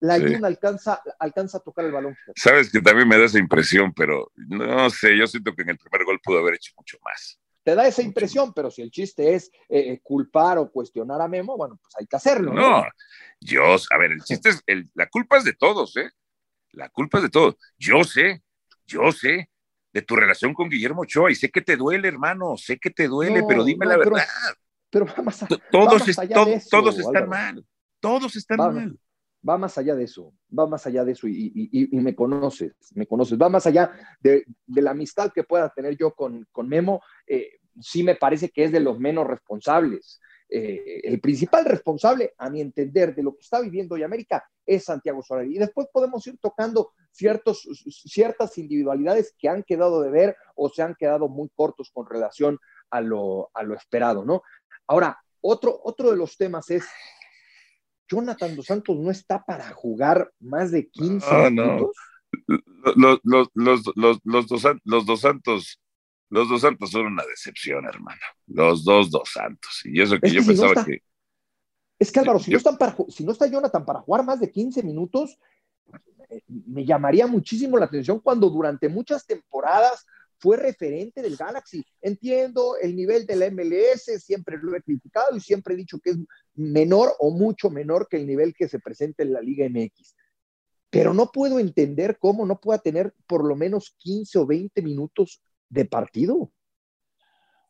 la 0.00 0.18
sí. 0.18 0.34
alcanza, 0.42 1.00
alcanza 1.18 1.58
a 1.58 1.60
tocar 1.60 1.84
el 1.84 1.92
balón. 1.92 2.16
Sabes 2.34 2.70
que 2.70 2.80
también 2.80 3.08
me 3.08 3.18
da 3.18 3.24
esa 3.24 3.38
impresión, 3.38 3.92
pero 3.94 4.30
no 4.36 4.90
sé, 4.90 5.16
yo 5.16 5.26
siento 5.26 5.54
que 5.54 5.62
en 5.62 5.70
el 5.70 5.78
primer 5.78 6.04
gol 6.04 6.20
pudo 6.22 6.38
haber 6.38 6.54
hecho 6.54 6.72
mucho 6.76 6.98
más. 7.02 7.40
Te 7.62 7.74
da 7.74 7.86
esa 7.86 8.02
impresión, 8.02 8.52
pero 8.54 8.70
si 8.70 8.82
el 8.82 8.90
chiste 8.90 9.34
es 9.34 9.50
eh, 9.68 9.98
culpar 10.02 10.58
o 10.58 10.70
cuestionar 10.70 11.20
a 11.20 11.26
Memo, 11.26 11.56
bueno, 11.56 11.76
pues 11.82 11.94
hay 11.98 12.06
que 12.06 12.14
hacerlo. 12.14 12.52
No, 12.52 12.84
yo, 13.40 13.62
a 13.64 13.98
ver, 13.98 14.12
el 14.12 14.22
chiste 14.22 14.50
es, 14.50 14.62
la 14.94 15.08
culpa 15.08 15.38
es 15.38 15.44
de 15.44 15.54
todos, 15.54 15.96
¿eh? 15.96 16.08
La 16.72 16.88
culpa 16.90 17.18
es 17.18 17.24
de 17.24 17.30
todos. 17.30 17.56
Yo 17.76 18.04
sé, 18.04 18.42
yo 18.86 19.10
sé 19.10 19.50
de 19.92 20.02
tu 20.02 20.14
relación 20.14 20.54
con 20.54 20.68
Guillermo 20.68 21.02
Ochoa 21.02 21.32
y 21.32 21.34
sé 21.34 21.50
que 21.50 21.62
te 21.62 21.76
duele, 21.76 22.06
hermano, 22.06 22.56
sé 22.56 22.78
que 22.78 22.90
te 22.90 23.08
duele, 23.08 23.42
pero 23.48 23.64
dime 23.64 23.86
la 23.86 23.96
verdad. 23.96 24.24
Pero, 24.90 25.06
vamos 25.16 25.42
a, 25.42 25.46
todos, 25.46 26.68
todos 26.70 26.98
están 26.98 27.28
mal, 27.28 27.66
todos 28.00 28.36
están 28.36 28.58
mal 28.58 28.98
va 29.48 29.58
más 29.58 29.78
allá 29.78 29.94
de 29.94 30.04
eso, 30.04 30.32
va 30.56 30.66
más 30.66 30.86
allá 30.86 31.04
de 31.04 31.12
eso 31.12 31.26
y, 31.28 31.88
me 31.92 32.14
conoces, 32.14 32.72
me 32.94 33.06
conoces, 33.06 33.38
va 33.38 33.48
más 33.48 33.66
allá 33.66 33.90
de, 34.20 34.44
la 34.66 34.90
amistad 34.90 35.32
que 35.32 35.44
pueda 35.44 35.68
tener 35.70 35.96
yo 35.96 36.14
con, 36.14 36.46
Memo, 36.64 37.00
eh, 37.26 37.58
sí 37.80 38.02
me 38.02 38.16
parece 38.16 38.50
que 38.50 38.64
es 38.64 38.72
de 38.72 38.80
los 38.80 38.98
menos 38.98 39.26
responsables. 39.26 40.20
Eh, 40.48 41.00
el 41.02 41.20
principal 41.20 41.64
responsable, 41.64 42.32
a 42.38 42.48
mi 42.48 42.60
entender, 42.60 43.14
de 43.14 43.22
lo 43.22 43.34
que 43.34 43.40
está 43.40 43.60
viviendo 43.60 43.96
hoy 43.96 44.04
América 44.04 44.44
es 44.64 44.84
Santiago 44.84 45.22
Solari. 45.22 45.56
Y 45.56 45.58
después 45.58 45.88
podemos 45.92 46.26
ir 46.26 46.38
tocando 46.38 46.92
ciertas 47.10 48.58
individualidades 48.58 49.34
que 49.38 49.48
han 49.48 49.62
quedado 49.64 50.02
de 50.02 50.10
ver 50.10 50.36
o 50.54 50.68
se 50.68 50.82
han 50.82 50.94
quedado 50.94 51.28
muy 51.28 51.48
cortos 51.54 51.90
con 51.92 52.06
relación 52.08 52.58
a 52.90 53.00
lo, 53.00 53.50
a 53.54 53.62
lo 53.64 53.74
esperado, 53.74 54.24
¿no? 54.24 54.42
Ahora, 54.86 55.18
otro, 55.40 55.80
otro 55.82 56.10
de 56.10 56.16
los 56.16 56.36
temas 56.36 56.70
es 56.70 56.84
Jonathan 58.08 58.56
Dos 58.56 58.66
Santos 58.66 58.96
no 58.96 59.10
está 59.10 59.44
para 59.44 59.70
jugar 59.70 60.30
más 60.40 60.70
de 60.70 60.88
15 60.88 61.50
minutos. 61.50 61.96
Los, 62.96 63.20
los, 63.24 63.48
los, 63.54 63.82
los, 63.94 64.20
los, 64.24 64.46
dos, 64.46 64.64
los 64.84 65.06
dos 65.06 65.20
Santos, 65.20 65.80
los 66.28 66.48
dos 66.48 66.60
Santos 66.60 66.90
son 66.90 67.06
una 67.06 67.24
decepción, 67.24 67.84
hermano. 67.86 68.20
Los 68.46 68.84
dos 68.84 69.10
Dos 69.10 69.30
Santos. 69.32 69.82
Y 69.84 70.00
eso 70.00 70.18
que, 70.20 70.30
yo 70.30 70.44
pensaba 70.44 70.84
que. 70.84 71.02
Es 71.98 72.12
que 72.12 72.20
Álvaro, 72.20 72.38
si, 72.38 72.50
no 72.50 72.58
están 72.58 72.76
para, 72.76 72.94
si 73.08 73.24
no 73.24 73.32
está 73.32 73.46
Jonathan 73.46 73.84
para 73.84 74.00
jugar 74.00 74.24
más 74.24 74.38
de 74.38 74.50
15 74.50 74.82
minutos, 74.82 75.38
me 76.48 76.84
llamaría 76.84 77.26
muchísimo 77.26 77.78
la 77.78 77.86
atención 77.86 78.20
cuando 78.20 78.50
durante 78.50 78.88
muchas 78.88 79.26
temporadas 79.26 80.06
fue 80.38 80.56
referente 80.56 81.22
del 81.22 81.36
Galaxy. 81.36 81.84
Entiendo 82.00 82.76
el 82.80 82.94
nivel 82.94 83.26
de 83.26 83.36
la 83.36 83.50
MLS, 83.50 84.22
siempre 84.22 84.58
lo 84.60 84.76
he 84.76 84.82
criticado 84.82 85.36
y 85.36 85.40
siempre 85.40 85.74
he 85.74 85.76
dicho 85.76 85.98
que 85.98 86.10
es 86.10 86.18
menor 86.54 87.14
o 87.18 87.30
mucho 87.30 87.70
menor 87.70 88.08
que 88.08 88.16
el 88.16 88.26
nivel 88.26 88.54
que 88.54 88.68
se 88.68 88.78
presenta 88.78 89.22
en 89.22 89.32
la 89.32 89.40
Liga 89.40 89.66
MX. 89.68 90.14
Pero 90.90 91.14
no 91.14 91.30
puedo 91.32 91.58
entender 91.58 92.18
cómo 92.18 92.46
no 92.46 92.60
pueda 92.60 92.78
tener 92.78 93.14
por 93.26 93.44
lo 93.44 93.56
menos 93.56 93.94
15 93.98 94.38
o 94.38 94.46
20 94.46 94.82
minutos 94.82 95.42
de 95.68 95.84
partido. 95.84 96.52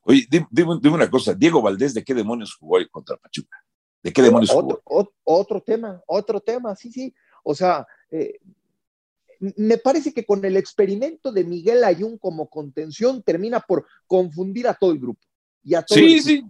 Oye, 0.02 0.26
dime, 0.30 0.78
una 0.84 1.10
cosa, 1.10 1.34
Diego 1.34 1.60
Valdés, 1.60 1.94
¿de 1.94 2.04
qué 2.04 2.14
demonios 2.14 2.54
jugó 2.54 2.76
hoy 2.76 2.88
contra 2.88 3.16
Pachuca? 3.16 3.58
¿De 4.02 4.12
qué 4.12 4.22
demonios 4.22 4.50
jugó? 4.50 4.80
Otro, 5.24 5.60
tema, 5.62 6.00
otro 6.06 6.40
tema, 6.40 6.76
sí, 6.76 6.92
sí. 6.92 7.12
O 7.42 7.54
sea, 7.54 7.84
eh, 8.10 8.38
me 9.40 9.78
parece 9.78 10.12
que 10.12 10.24
con 10.24 10.44
el 10.44 10.56
experimento 10.56 11.32
de 11.32 11.44
Miguel 11.44 11.84
Ayun 11.84 12.18
como 12.18 12.48
contención 12.48 13.22
termina 13.22 13.60
por 13.60 13.86
confundir 14.06 14.68
a 14.68 14.74
todo 14.74 14.92
el 14.92 14.98
grupo. 14.98 15.20
Y 15.62 15.74
a 15.74 15.82
todo 15.82 15.98
sí, 15.98 16.20
sí. 16.20 16.44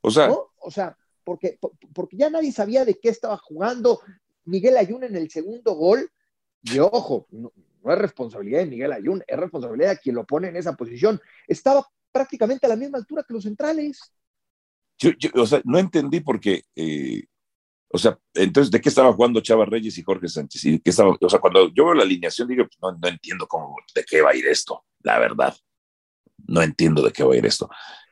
O 0.00 0.10
sea, 0.10 0.30
o 0.30 0.70
sea 0.70 0.96
porque, 1.26 1.58
porque 1.92 2.16
ya 2.16 2.30
nadie 2.30 2.52
sabía 2.52 2.84
de 2.84 2.94
qué 3.00 3.08
estaba 3.08 3.36
jugando 3.36 4.00
Miguel 4.44 4.76
Ayun 4.76 5.02
en 5.02 5.16
el 5.16 5.28
segundo 5.28 5.74
gol. 5.74 6.08
Y 6.62 6.78
ojo, 6.78 7.26
no, 7.30 7.52
es 7.84 7.98
responsabilidad 7.98 8.60
de 8.60 8.66
Miguel 8.66 8.92
Ayun, 8.92 9.24
es 9.26 9.36
responsabilidad 9.36 9.90
de 9.90 9.98
quien 9.98 10.14
lo 10.14 10.24
pone 10.24 10.48
en 10.48 10.56
esa 10.56 10.74
posición. 10.76 11.20
Estaba 11.48 11.84
prácticamente 12.12 12.66
a 12.66 12.68
la 12.68 12.76
misma 12.76 12.98
altura 12.98 13.24
que 13.26 13.34
los 13.34 13.42
centrales. 13.42 14.12
Yo, 14.98 15.10
o 15.34 15.46
sea, 15.46 15.60
no 15.64 15.78
entendí 15.78 16.20
porque 16.20 16.62
eh, 16.76 17.24
o 17.88 17.98
sea, 17.98 18.18
entonces, 18.34 18.70
¿de 18.70 18.80
qué 18.80 18.88
estaba 18.88 19.12
jugando 19.12 19.40
Chava 19.40 19.64
Reyes 19.64 19.96
y 19.98 20.02
Jorge 20.02 20.28
Sánchez? 20.28 20.64
¿Y 20.64 20.78
qué 20.80 20.90
estaba, 20.90 21.16
o 21.20 21.28
sea, 21.28 21.38
cuando 21.38 21.72
yo 21.72 21.84
veo 21.84 21.94
la 21.94 22.02
alineación, 22.02 22.48
digo, 22.48 22.64
pues, 22.64 22.94
no, 23.00 23.08
entiendo 23.08 23.46
cómo, 23.46 23.76
de 23.94 24.04
qué 24.04 24.22
va 24.22 24.30
a 24.30 24.34
ir 24.34 24.46
esto, 24.46 24.84
la 25.02 25.18
verdad. 25.18 25.54
No 26.48 26.62
entiendo 26.62 27.02
de 27.02 27.12
qué 27.12 27.24
va 27.24 27.34
a 27.34 27.36
ir 27.36 27.46
esto. 27.46 27.68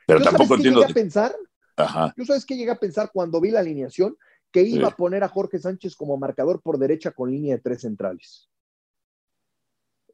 Pero 0.06 0.20
tampoco 0.20 0.54
entiendo. 0.54 0.80
Llegué 0.80 0.92
a 0.92 0.94
pensar? 0.94 1.36
Ajá. 1.76 2.12
¿Tú 2.16 2.24
sabes 2.24 2.44
qué 2.44 2.56
llegué 2.56 2.70
a 2.70 2.78
pensar 2.78 3.10
cuando 3.12 3.40
vi 3.40 3.50
la 3.50 3.60
alineación? 3.60 4.16
Que 4.50 4.62
iba 4.62 4.88
a 4.88 4.96
poner 4.96 5.24
a 5.24 5.28
Jorge 5.28 5.58
Sánchez 5.58 5.96
como 5.96 6.16
marcador 6.16 6.62
por 6.62 6.78
derecha 6.78 7.10
con 7.10 7.30
línea 7.30 7.56
de 7.56 7.60
tres 7.60 7.80
centrales. 7.80 8.48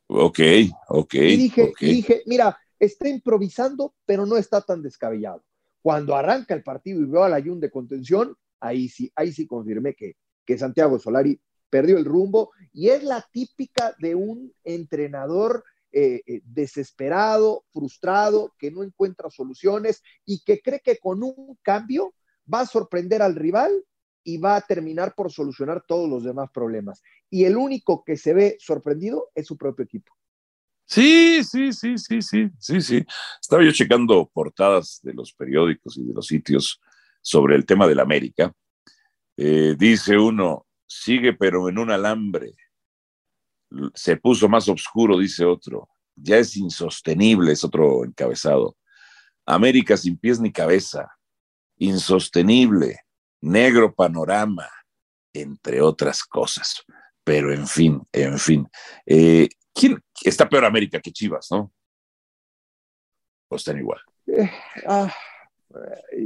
Ok, 0.06 0.40
ok. 0.88 1.14
Y 1.14 1.36
dije, 1.36 1.72
Y 1.80 1.92
dije 1.92 2.22
mira, 2.26 2.58
está 2.78 3.08
improvisando, 3.08 3.94
pero 4.06 4.24
no 4.26 4.36
está 4.36 4.62
tan 4.62 4.82
descabellado. 4.82 5.44
Cuando 5.82 6.16
arranca 6.16 6.54
el 6.54 6.62
partido 6.62 7.00
y 7.00 7.04
veo 7.04 7.22
al 7.22 7.34
Ayun 7.34 7.60
de 7.60 7.70
contención, 7.70 8.36
ahí 8.60 8.88
sí, 8.88 9.10
ahí 9.14 9.32
sí 9.32 9.46
confirmé 9.46 9.94
que, 9.94 10.16
que 10.44 10.58
Santiago 10.58 10.98
Solari 10.98 11.40
perdió 11.68 11.98
el 11.98 12.04
rumbo 12.04 12.50
y 12.72 12.88
es 12.88 13.02
la 13.02 13.24
típica 13.32 13.94
de 13.98 14.14
un 14.14 14.52
entrenador 14.64 15.64
eh, 15.92 16.22
eh, 16.26 16.40
desesperado, 16.44 17.64
frustrado, 17.72 18.54
que 18.58 18.70
no 18.70 18.82
encuentra 18.82 19.30
soluciones 19.30 20.02
y 20.24 20.42
que 20.44 20.60
cree 20.60 20.80
que 20.80 20.98
con 20.98 21.22
un 21.22 21.58
cambio 21.62 22.14
va 22.52 22.60
a 22.60 22.66
sorprender 22.66 23.22
al 23.22 23.34
rival 23.34 23.72
y 24.22 24.38
va 24.38 24.56
a 24.56 24.60
terminar 24.60 25.14
por 25.16 25.32
solucionar 25.32 25.84
todos 25.86 26.08
los 26.08 26.22
demás 26.22 26.50
problemas. 26.52 27.02
Y 27.28 27.44
el 27.44 27.56
único 27.56 28.04
que 28.04 28.16
se 28.16 28.34
ve 28.34 28.56
sorprendido 28.60 29.30
es 29.34 29.46
su 29.46 29.56
propio 29.56 29.84
equipo. 29.84 30.12
Sí, 30.84 31.42
sí, 31.44 31.72
sí, 31.72 31.98
sí, 31.98 32.20
sí, 32.20 32.50
sí, 32.58 32.80
sí. 32.80 33.06
Estaba 33.40 33.64
yo 33.64 33.72
checando 33.72 34.28
portadas 34.32 35.00
de 35.02 35.14
los 35.14 35.32
periódicos 35.32 35.96
y 35.96 36.04
de 36.04 36.12
los 36.12 36.26
sitios 36.26 36.80
sobre 37.20 37.56
el 37.56 37.66
tema 37.66 37.86
del 37.86 38.00
América. 38.00 38.52
Eh, 39.36 39.74
dice 39.78 40.18
uno, 40.18 40.66
sigue 40.86 41.32
pero 41.32 41.68
en 41.68 41.78
un 41.78 41.90
alambre. 41.90 42.54
Se 43.94 44.16
puso 44.16 44.48
más 44.48 44.68
oscuro, 44.68 45.18
dice 45.18 45.44
otro. 45.44 45.88
Ya 46.16 46.38
es 46.38 46.56
insostenible, 46.56 47.52
es 47.52 47.64
otro 47.64 48.04
encabezado. 48.04 48.76
América 49.46 49.96
sin 49.96 50.18
pies 50.18 50.40
ni 50.40 50.52
cabeza. 50.52 51.08
Insostenible. 51.78 53.00
Negro 53.40 53.94
panorama, 53.94 54.68
entre 55.32 55.80
otras 55.80 56.24
cosas. 56.24 56.84
Pero 57.24 57.52
en 57.52 57.66
fin, 57.66 58.02
en 58.12 58.38
fin. 58.38 58.68
Eh, 59.06 59.48
¿Quién 59.72 60.02
está 60.22 60.48
peor 60.48 60.64
América 60.64 61.00
que 61.00 61.12
Chivas, 61.12 61.48
no? 61.50 61.72
¿O 63.48 63.56
están 63.56 63.78
igual? 63.78 64.00
Eh, 64.26 64.50
ah, 64.86 65.12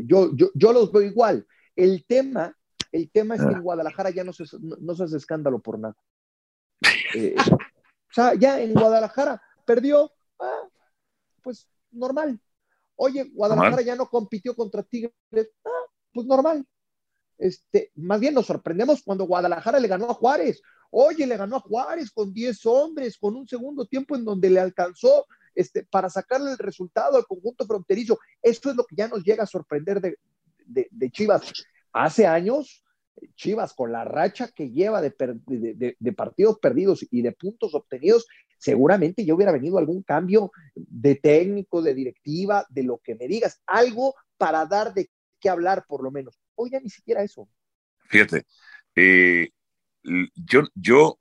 yo, 0.07 0.35
yo, 0.35 0.51
yo, 0.55 0.73
los 0.73 0.93
veo 0.93 1.03
igual. 1.03 1.47
El 1.77 2.05
tema, 2.07 2.57
el 2.93 3.11
tema 3.11 3.35
es 3.35 3.43
que 3.43 3.49
en 3.49 3.57
ah. 3.57 3.61
Guadalajara 3.61 4.11
ya 4.11 4.25
no 4.25 4.33
se, 4.33 4.45
no, 4.61 4.95
se 4.95 5.05
hace 5.05 5.17
escándalo 5.17 5.61
por 5.61 5.79
nada. 5.79 5.97
Eh, 7.15 7.35
o 7.53 8.13
sea, 8.13 8.35
ya 8.35 8.61
en 8.61 8.75
Guadalajara 8.75 9.41
perdió, 9.65 10.13
ah, 10.41 10.69
pues 11.43 11.69
normal. 11.91 12.41
Oye, 12.97 13.31
Guadalajara 13.33 13.83
ya 13.83 13.97
no 13.97 14.09
compitió 14.09 14.55
contra 14.55 14.83
Tigres, 14.83 15.13
ah, 15.65 15.91
pues 16.13 16.27
normal. 16.27 16.65
Este, 17.37 17.91
más 17.97 18.21
bien 18.21 18.35
nos 18.35 18.47
sorprendemos 18.47 19.03
cuando 19.03 19.27
Guadalajara 19.27 19.81
le 19.81 19.89
ganó 19.89 20.11
a 20.11 20.15
Juárez. 20.15 20.63
Oye, 20.91 21.27
le 21.27 21.37
ganó 21.37 21.57
a 21.57 21.61
Juárez 21.61 22.13
con 22.13 22.33
10 22.33 22.65
hombres, 22.67 23.19
con 23.19 23.35
un 23.35 23.49
segundo 23.49 23.85
tiempo 23.87 24.15
en 24.15 24.25
donde 24.25 24.49
le 24.49 24.61
alcanzó 24.61 25.27
este, 25.55 25.85
para 25.85 26.09
sacarle 26.11 26.53
el 26.53 26.59
resultado 26.59 27.17
al 27.17 27.27
conjunto 27.27 27.67
fronterizo. 27.67 28.19
Esto 28.43 28.71
es 28.71 28.77
lo 28.77 28.85
que 28.85 28.97
ya 28.97 29.09
nos 29.09 29.23
llega 29.23 29.45
a 29.45 29.47
sorprender 29.47 30.01
de, 30.01 30.19
de, 30.67 31.11
Chivas. 31.11 31.53
Hace 31.93 32.27
años, 32.27 32.85
Chivas, 33.37 33.75
con 33.75 33.93
la 33.93 34.05
racha 34.05 34.49
que 34.49 34.71
lleva 34.71 35.01
de, 35.01 35.15
de, 35.99 36.13
partidos 36.13 36.59
perdidos 36.59 37.07
y 37.11 37.23
de 37.23 37.33
puntos 37.33 37.75
obtenidos, 37.75 38.27
seguramente 38.59 39.25
yo 39.25 39.35
hubiera 39.35 39.53
venido 39.53 39.79
algún 39.79 40.03
cambio 40.03 40.51
de 40.75 41.15
técnico, 41.17 41.83
de 41.83 41.95
directiva, 41.95 42.67
de 42.71 42.83
lo 42.83 42.99
que 42.99 43.15
me 43.15 43.29
digas, 43.29 43.61
algo 43.67 44.15
para 44.37 44.67
dar 44.67 44.95
de 44.95 45.11
qué 45.41 45.49
hablar 45.49 45.85
por 45.87 46.03
lo 46.03 46.11
menos. 46.11 46.41
Hoy 46.55 46.71
ya 46.71 46.81
ni 46.81 46.91
siquiera 46.91 47.23
eso. 47.23 47.49
Fíjate, 48.09 48.45
eh, 48.97 49.51
yo, 50.35 50.63
yo, 50.75 51.19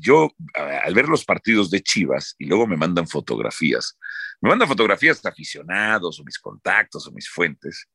yo, 0.00 0.30
al 0.54 0.94
ver 0.94 1.08
los 1.08 1.24
partidos 1.24 1.70
de 1.70 1.82
Chivas 1.82 2.34
y 2.38 2.46
luego 2.46 2.66
me 2.66 2.76
mandan 2.76 3.06
fotografías, 3.06 3.98
me 4.40 4.50
mandan 4.50 4.68
fotografías 4.68 5.22
de 5.22 5.28
aficionados 5.28 6.18
o 6.18 6.24
mis 6.24 6.38
contactos 6.38 7.06
o 7.06 7.12
mis 7.12 7.28
fuentes. 7.28 7.86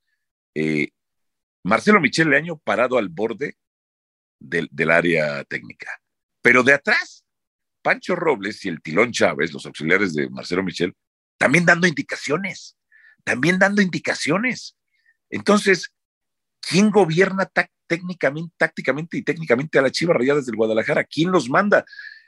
Eh, 0.56 0.90
Marcelo 1.64 2.00
Michel 2.00 2.30
Leaño 2.30 2.58
parado 2.58 2.98
al 2.98 3.10
borde 3.10 3.58
del, 4.40 4.68
del 4.72 4.92
área 4.92 5.44
técnica. 5.44 6.02
Pero 6.42 6.64
de 6.64 6.74
atrás, 6.74 7.24
Pancho 7.82 8.16
Robles 8.16 8.64
y 8.66 8.70
el 8.70 8.82
Tilón 8.82 9.12
Chávez, 9.12 9.54
los 9.54 9.66
auxiliares 9.66 10.14
de 10.14 10.30
Marcelo 10.30 10.64
Michel, 10.64 10.96
también 11.38 11.66
dando 11.66 11.88
indicaciones, 11.88 12.78
también 13.24 13.60
dando 13.60 13.82
indicaciones. 13.82 14.76
Entonces, 15.30 15.94
¿quién 16.62 16.90
gobierna 16.90 17.50
técnicamente, 17.92 18.54
tácticamente 18.58 19.18
y 19.18 19.22
técnicamente 19.22 19.78
a 19.78 19.82
la 19.82 19.92
Chivas 19.92 20.16
Rayadas 20.16 20.46
del 20.46 20.56
Guadalajara. 20.56 21.04
¿Quién 21.04 21.30
los 21.30 21.50
manda? 21.50 21.84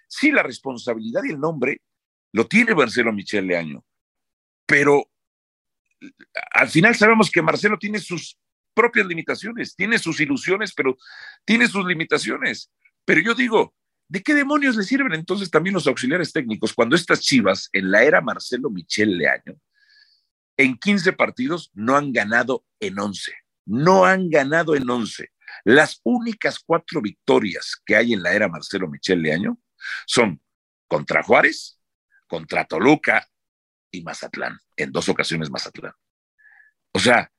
Sí, 0.10 0.30
la 0.30 0.44
responsabilidad 0.44 1.24
y 1.24 1.30
el 1.30 1.40
nombre 1.40 1.82
lo 2.34 2.48
tiene 2.48 2.75
Marcelo 2.75 3.13
Michel 3.13 3.48
Leaño, 3.48 3.86
pero 4.66 5.10
al 6.52 6.68
final 6.68 6.96
sabemos 6.96 7.32
que 7.32 7.42
Marcelo 7.42 7.80
tiene 7.80 8.00
sus 8.00 8.38
propias 8.74 9.06
limitaciones, 9.06 9.74
tiene 9.74 10.00
sus 10.00 10.20
ilusiones, 10.20 10.74
pero 10.74 10.98
tiene 11.46 11.68
sus 11.68 11.86
limitaciones. 11.86 12.70
Pero 13.06 13.22
yo 13.22 13.34
digo, 13.34 13.74
¿de 14.10 14.22
qué 14.22 14.34
demonios 14.34 14.75
le 14.75 14.84
sirven 14.84 15.13
entonces 15.13 15.50
también 15.50 15.75
los 15.75 15.88
auxiliares 15.88 16.34
técnicos 16.34 16.74
cuando 16.74 16.98
estas 16.98 17.22
Chivas, 17.22 17.70
en 17.72 17.90
la 17.90 18.04
era 18.04 18.20
Marcelo 18.20 18.70
Michel 18.70 19.18
Leaño, 19.18 19.58
en 20.58 20.78
15 20.78 21.13
partidos 21.13 21.72
no 21.74 21.96
han 21.96 22.12
ganado 22.12 22.66
en 22.82 23.00
11? 23.00 23.32
No 23.65 24.05
han 24.05 24.29
ganado 24.29 24.75
en 24.75 24.89
11. 24.89 25.29
Las 25.65 26.00
únicas 26.03 26.60
cuatro 26.60 27.01
victorias 27.01 27.75
que 27.86 27.96
hay 27.96 28.13
en 28.13 28.24
la 28.24 28.34
era 28.34 28.48
Marcelo 28.48 28.88
Michel 28.88 29.22
Leaño 29.22 29.58
son 30.05 30.41
contra 30.88 31.24
Juárez, 31.24 31.79
contra 32.27 32.65
Toluca 32.65 33.27
y 33.91 34.01
Mazatlán, 34.01 34.60
en 34.75 34.91
dos 34.91 35.10
ocasiones 35.10 35.50
Mazatlán. 35.50 35.93
O 36.91 37.00
sea, 37.00 37.32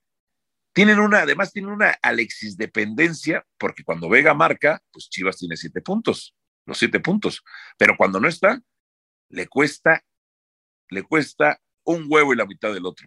tienen 0.72 0.98
una, 0.98 1.20
además 1.20 1.52
tienen 1.52 1.70
una 1.70 1.96
Alexis 2.02 2.56
dependencia, 2.56 3.46
porque 3.58 3.84
cuando 3.84 4.08
Vega 4.08 4.34
marca, 4.34 4.82
pues 4.90 5.08
Chivas 5.08 5.38
tiene 5.38 5.56
siete 5.56 5.80
puntos, 5.80 6.36
los 6.66 6.78
siete 6.78 7.00
puntos, 7.00 7.42
pero 7.78 7.96
cuando 7.96 8.18
no 8.18 8.28
está, 8.28 8.60
le 9.28 9.46
cuesta, 9.46 10.04
le 10.90 11.02
cuesta 11.02 11.60
un 11.84 12.06
huevo 12.08 12.32
y 12.32 12.36
la 12.36 12.46
mitad 12.46 12.72
del 12.72 12.86
otro. 12.86 13.06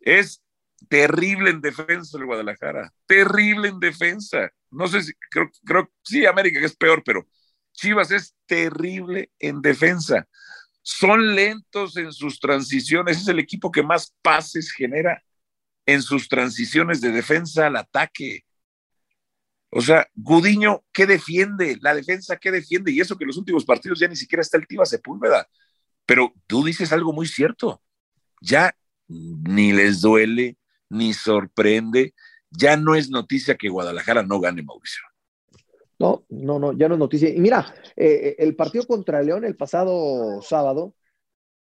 Es 0.00 0.42
terrible 0.88 1.50
en 1.50 1.60
defensa 1.60 2.18
el 2.18 2.26
Guadalajara, 2.26 2.92
terrible 3.06 3.68
en 3.68 3.80
defensa. 3.80 4.50
No 4.70 4.86
sé 4.86 5.02
si, 5.02 5.12
creo, 5.30 5.50
creo, 5.64 5.90
sí, 6.02 6.26
América 6.26 6.60
es 6.64 6.76
peor, 6.76 7.02
pero 7.04 7.26
Chivas 7.72 8.10
es 8.10 8.34
terrible 8.46 9.30
en 9.38 9.60
defensa. 9.62 10.26
Son 10.82 11.34
lentos 11.34 11.96
en 11.96 12.12
sus 12.12 12.40
transiciones, 12.40 13.18
es 13.18 13.28
el 13.28 13.38
equipo 13.38 13.70
que 13.70 13.82
más 13.82 14.14
pases 14.22 14.72
genera 14.72 15.22
en 15.86 16.02
sus 16.02 16.28
transiciones 16.28 17.00
de 17.00 17.10
defensa 17.10 17.66
al 17.66 17.76
ataque. 17.76 18.44
O 19.70 19.80
sea, 19.80 20.08
Gudiño, 20.14 20.82
¿qué 20.92 21.06
defiende? 21.06 21.78
La 21.80 21.94
defensa, 21.94 22.36
¿qué 22.36 22.50
defiende? 22.50 22.90
Y 22.90 23.00
eso 23.00 23.16
que 23.16 23.24
en 23.24 23.28
los 23.28 23.36
últimos 23.36 23.64
partidos 23.64 23.98
ya 23.98 24.08
ni 24.08 24.16
siquiera 24.16 24.40
está 24.40 24.56
el 24.56 24.66
Tiva 24.66 24.86
Sepúlveda. 24.86 25.46
Pero 26.06 26.32
tú 26.46 26.64
dices 26.64 26.90
algo 26.92 27.12
muy 27.12 27.26
cierto. 27.26 27.82
Ya 28.40 28.74
ni 29.08 29.72
les 29.72 30.00
duele, 30.00 30.56
ni 30.90 31.12
sorprende. 31.12 32.14
Ya 32.50 32.76
no 32.76 32.94
es 32.94 33.10
noticia 33.10 33.56
que 33.56 33.68
Guadalajara 33.68 34.22
no 34.22 34.40
gane, 34.40 34.62
Mauricio. 34.62 35.02
No, 35.98 36.24
no, 36.28 36.58
no, 36.58 36.72
ya 36.72 36.88
no 36.88 36.94
es 36.94 36.98
noticia. 37.00 37.28
Y 37.28 37.40
mira, 37.40 37.74
eh, 37.96 38.36
el 38.38 38.54
partido 38.54 38.86
contra 38.86 39.22
León 39.22 39.44
el 39.44 39.56
pasado 39.56 40.40
sábado, 40.42 40.94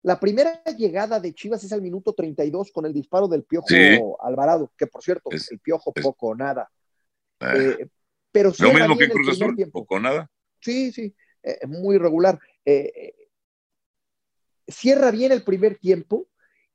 la 0.03 0.21
primera 0.21 0.63
llegada 0.77 1.19
de 1.19 1.35
Chivas 1.35 1.65
es 1.65 1.73
al 1.73 1.83
minuto 1.83 2.13
32 2.13 2.71
con 2.71 2.87
el 2.87 2.93
disparo 2.93 3.29
del 3.29 3.45
Piojo 3.45 4.23
Alvarado, 4.23 4.73
que 4.77 4.87
por 4.87 5.03
cierto, 5.03 5.31
el 5.31 5.59
Piojo 5.59 5.93
poco 5.93 6.29
o 6.29 6.35
nada. 6.35 6.71
Ah. 7.41 7.55
Eh, 7.57 7.89
pero 8.31 8.53
Lo 8.59 8.73
mismo 8.73 8.99
que 8.99 9.09
Cruz 9.09 9.29
Azul, 9.29 9.57
poco 9.73 9.99
nada. 9.99 10.31
Sí, 10.61 10.93
sí, 10.93 11.15
eh, 11.43 11.67
muy 11.67 11.97
regular. 11.97 12.39
cierra 14.69 15.11
bien 15.11 15.33
el 15.33 15.43
primer 15.43 15.79
tiempo 15.79 16.29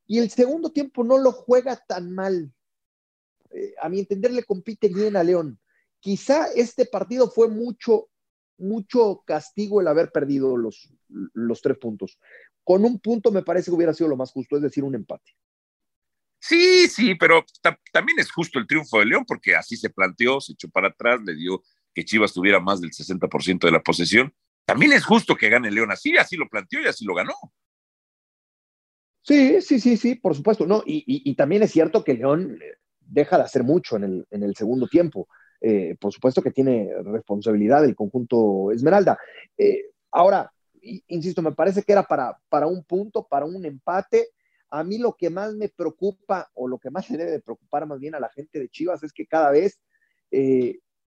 y 0.06 0.18
el 0.18 0.30
segundo 0.30 0.70
tiempo 0.70 1.04
no 1.04 1.18
lo 1.18 1.32
juega 1.32 1.76
tan 1.76 2.12
mal. 2.12 2.52
Eh, 3.50 3.74
a 3.80 3.88
mi 3.88 4.00
entender, 4.00 4.32
le 4.32 4.44
compite 4.44 4.88
bien 4.88 5.16
a 5.16 5.22
León. 5.22 5.58
Quizá 6.00 6.46
este 6.54 6.86
partido 6.86 7.30
fue 7.30 7.48
mucho, 7.48 8.08
mucho 8.58 9.22
castigo 9.24 9.80
el 9.80 9.88
haber 9.88 10.10
perdido 10.10 10.56
los, 10.56 10.92
los 11.08 11.62
tres 11.62 11.78
puntos. 11.78 12.18
Con 12.64 12.84
un 12.84 13.00
punto 13.00 13.30
me 13.30 13.42
parece 13.42 13.70
que 13.70 13.76
hubiera 13.76 13.94
sido 13.94 14.08
lo 14.08 14.16
más 14.16 14.32
justo, 14.32 14.56
es 14.56 14.62
decir, 14.62 14.84
un 14.84 14.94
empate. 14.94 15.32
Sí, 16.40 16.88
sí, 16.88 17.14
pero 17.14 17.44
también 17.92 18.18
es 18.18 18.30
justo 18.32 18.58
el 18.58 18.66
triunfo 18.66 18.98
de 18.98 19.06
León 19.06 19.24
porque 19.24 19.54
así 19.54 19.76
se 19.76 19.90
planteó, 19.90 20.40
se 20.40 20.54
echó 20.54 20.68
para 20.68 20.88
atrás, 20.88 21.20
le 21.24 21.36
dio 21.36 21.62
que 21.94 22.04
Chivas 22.04 22.32
tuviera 22.32 22.58
más 22.58 22.80
del 22.80 22.90
60% 22.90 23.60
de 23.60 23.70
la 23.70 23.82
posesión. 23.82 24.34
También 24.64 24.92
es 24.92 25.04
justo 25.04 25.36
que 25.36 25.48
gane 25.48 25.70
León 25.70 25.92
así, 25.92 26.16
así 26.16 26.36
lo 26.36 26.48
planteó 26.48 26.82
y 26.82 26.86
así 26.86 27.04
lo 27.04 27.14
ganó. 27.14 27.34
Sí, 29.22 29.60
sí, 29.62 29.78
sí, 29.78 29.96
sí, 29.96 30.16
por 30.16 30.34
supuesto. 30.34 30.66
No, 30.66 30.82
y, 30.84 31.34
también 31.36 31.62
es 31.62 31.70
cierto 31.70 32.02
que 32.02 32.14
León 32.14 32.58
eh, 32.60 32.74
deja 33.00 33.38
de 33.38 33.44
hacer 33.44 33.62
mucho 33.62 33.96
en 33.96 34.26
el, 34.30 34.56
segundo 34.56 34.88
tiempo. 34.88 35.28
Eh, 35.60 35.96
por 36.00 36.12
supuesto 36.12 36.42
que 36.42 36.50
tiene 36.50 36.90
responsabilidad 37.04 37.84
el 37.84 37.94
conjunto 37.94 38.72
Esmeralda. 38.72 39.16
Eh, 39.56 39.90
ahora, 40.10 40.52
insisto, 41.06 41.40
me 41.40 41.52
parece 41.52 41.84
que 41.84 41.92
era 41.92 42.02
para, 42.02 42.36
para 42.48 42.66
un 42.66 42.82
punto, 42.84 43.26
para 43.28 43.46
un 43.46 43.64
empate. 43.64 44.30
A 44.70 44.82
mí 44.82 44.98
lo 44.98 45.14
que 45.14 45.30
más 45.30 45.54
me 45.54 45.68
preocupa, 45.68 46.50
o 46.54 46.66
lo 46.66 46.78
que 46.78 46.90
más 46.90 47.08
le 47.10 47.18
debe 47.18 47.40
preocupar 47.40 47.86
más 47.86 48.00
bien 48.00 48.16
a 48.16 48.20
la 48.20 48.30
gente 48.30 48.58
de 48.58 48.68
Chivas, 48.68 49.04
es 49.04 49.12
que 49.12 49.26
cada 49.26 49.50
vez, 49.52 49.78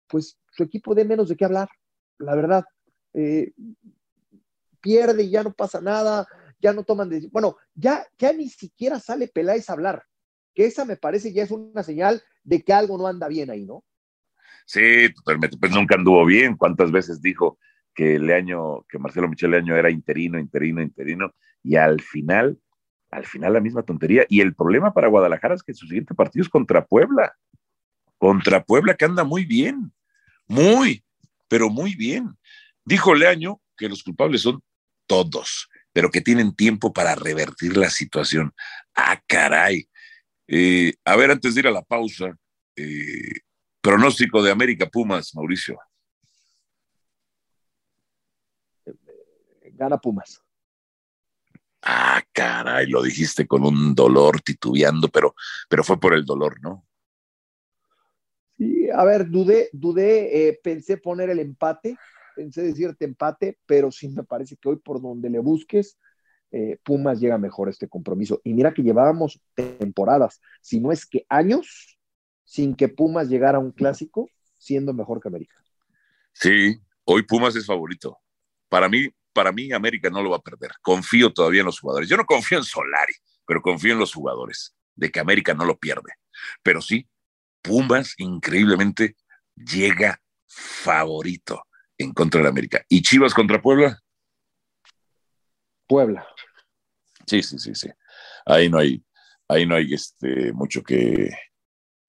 pues 0.09 0.37
su 0.51 0.65
equipo 0.65 0.95
dé 0.95 1.07
menos 1.07 1.29
de 1.29 1.37
qué 1.37 1.47
hablar, 1.47 1.69
la 2.19 2.35
verdad. 2.35 2.65
pierde 4.83 5.23
y 5.23 5.31
ya 5.31 5.45
no 5.45 5.55
pasa 5.55 5.81
nada, 5.81 6.27
ya 6.63 6.73
no 6.73 6.85
toman 6.85 7.09
decisiones. 7.09 7.33
Bueno, 7.33 7.57
ya, 7.75 8.07
ya 8.17 8.33
ni 8.33 8.49
siquiera 8.49 9.01
sale 9.01 9.29
Peláez 9.29 9.69
a 9.69 9.75
hablar, 9.75 10.05
que 10.55 10.65
esa 10.65 10.85
me 10.85 10.97
parece 10.97 11.33
ya 11.33 11.43
es 11.43 11.51
una 11.51 11.83
señal 11.83 12.23
de 12.45 12.63
que 12.63 12.73
algo 12.73 12.97
no 12.97 13.07
anda 13.07 13.29
bien 13.29 13.51
ahí, 13.51 13.65
¿no? 13.65 13.85
Sí, 14.65 15.13
totalmente, 15.15 15.59
pues 15.59 15.73
nunca 15.73 15.97
anduvo 15.97 16.25
bien. 16.25 16.57
¿Cuántas 16.57 16.93
veces 16.93 17.21
dijo 17.21 17.59
que 17.95 18.19
Leaño, 18.19 18.85
que 18.89 18.99
Marcelo 18.99 19.29
Michel 19.29 19.51
Leaño 19.51 19.77
era 19.77 19.91
interino, 19.91 20.39
interino, 20.39 20.81
interino? 20.81 21.35
Y 21.65 21.77
al 21.77 22.01
final, 22.01 22.59
al 23.11 23.27
final 23.27 23.53
la 23.53 23.61
misma 23.61 23.83
tontería. 23.83 24.25
Y 24.29 24.41
el 24.41 24.55
problema 24.55 24.95
para 24.95 25.09
Guadalajara 25.09 25.57
es 25.57 25.63
que 25.63 25.75
su 25.75 25.87
siguiente 25.87 26.15
partido 26.15 26.43
es 26.43 26.49
contra 26.49 26.87
Puebla. 26.87 27.37
Contra 28.19 28.63
Puebla 28.63 28.95
que 28.95 29.05
anda 29.05 29.25
muy 29.25 29.45
bien, 29.45 29.93
muy, 30.47 31.05
pero 31.49 31.69
muy 31.69 31.97
bien. 31.97 32.37
Dijo 32.85 33.15
Leaño 33.15 33.61
que 33.77 33.89
los 33.89 34.03
culpables 34.05 34.43
son 34.43 34.63
todos, 35.07 35.69
pero 35.93 36.11
que 36.11 36.21
tienen 36.21 36.55
tiempo 36.55 36.93
para 36.93 37.15
revertir 37.15 37.77
la 37.77 37.91
situación. 37.91 38.53
Ah, 38.95 39.21
caray. 39.27 39.89
Eh, 40.47 40.95
a 41.05 41.17
ver, 41.17 41.31
antes 41.31 41.55
de 41.55 41.61
ir 41.61 41.67
a 41.67 41.73
la 41.73 41.83
pausa, 41.83 42.37
eh, 42.77 43.41
pronóstico 43.81 44.43
de 44.43 44.51
América 44.51 44.87
Pumas, 44.87 45.35
Mauricio. 45.35 45.79
Gana 49.75 49.99
Pumas. 49.99 50.43
Ah, 51.83 52.23
caray, 52.33 52.87
lo 52.87 53.03
dijiste 53.03 53.47
con 53.47 53.65
un 53.65 53.95
dolor 53.95 54.41
titubeando, 54.41 55.09
pero, 55.09 55.35
pero 55.69 55.83
fue 55.83 55.99
por 55.99 56.15
el 56.15 56.25
dolor, 56.25 56.61
¿no? 56.61 56.87
Sí, 58.57 58.89
a 58.91 59.05
ver, 59.05 59.29
dudé, 59.29 59.69
dudé, 59.73 60.49
eh, 60.49 60.61
pensé 60.63 60.97
poner 60.97 61.31
el 61.31 61.41
empate, 61.41 61.97
pensé 62.43 62.63
decirte 62.63 63.05
empate, 63.05 63.57
pero 63.67 63.93
sí 63.93 64.09
me 64.09 64.25
parece 64.25 64.57
que 64.57 64.69
hoy 64.69 64.77
por 64.77 65.01
donde 65.01 65.31
le 65.31 65.39
busques, 65.39 65.97
eh, 66.51 66.77
Pumas 66.83 67.21
llega 67.21 67.39
mejor 67.39 67.69
a 67.69 67.71
este 67.71 67.89
compromiso. 67.89 68.41
Y 68.43 68.53
mira 68.53 68.75
que 68.75 68.83
llevábamos 68.83 69.41
temporadas, 69.55 70.41
si 70.61 70.81
no 70.81 70.91
es 70.91 71.07
que 71.07 71.25
años, 71.29 71.99
sin 72.45 72.75
que 72.75 72.89
Pumas 72.89 73.29
llegara 73.29 73.59
a 73.59 73.61
un 73.61 73.71
clásico 73.71 74.29
siendo 74.59 74.93
mejor 74.93 75.21
que 75.21 75.29
América. 75.29 75.55
Sí, 76.33 76.81
hoy 77.05 77.23
Pumas 77.23 77.55
es 77.55 77.65
favorito. 77.65 78.19
Para 78.69 78.89
mí, 78.89 79.09
para 79.33 79.53
mí 79.53 79.73
América 79.73 80.11
no 80.11 80.21
lo 80.21 80.31
va 80.31 80.39
a 80.39 80.43
perder. 80.43 80.73
Confío 80.83 81.33
todavía 81.33 81.61
en 81.61 81.67
los 81.67 81.79
jugadores. 81.79 82.09
Yo 82.09 82.17
no 82.17 82.27
confío 82.27 82.59
en 82.59 82.65
Solari, 82.65 83.15
pero 83.47 83.63
confío 83.63 83.93
en 83.93 84.01
los 84.01 84.13
jugadores 84.13 84.75
de 84.97 85.11
que 85.13 85.21
América 85.21 85.55
no 85.55 85.65
lo 85.65 85.79
pierde. 85.79 86.13
Pero 86.63 86.83
sí, 86.83 87.09
Pumas 87.63 88.15
increíblemente 88.19 89.17
llega 89.55 90.21
favorito 90.49 91.63
en 91.99 92.13
contra 92.13 92.43
de 92.43 92.49
América. 92.49 92.85
¿Y 92.89 93.03
Chivas 93.03 93.35
contra 93.35 93.61
Puebla? 93.61 94.01
Puebla. 95.87 96.27
Sí, 97.27 97.43
sí, 97.43 97.59
sí, 97.59 97.75
sí. 97.75 97.89
Ahí 98.47 98.69
no 98.69 98.79
hay, 98.79 99.05
ahí 99.49 99.67
no 99.67 99.75
hay 99.75 99.93
este, 99.93 100.53
mucho 100.53 100.83
que, 100.83 101.31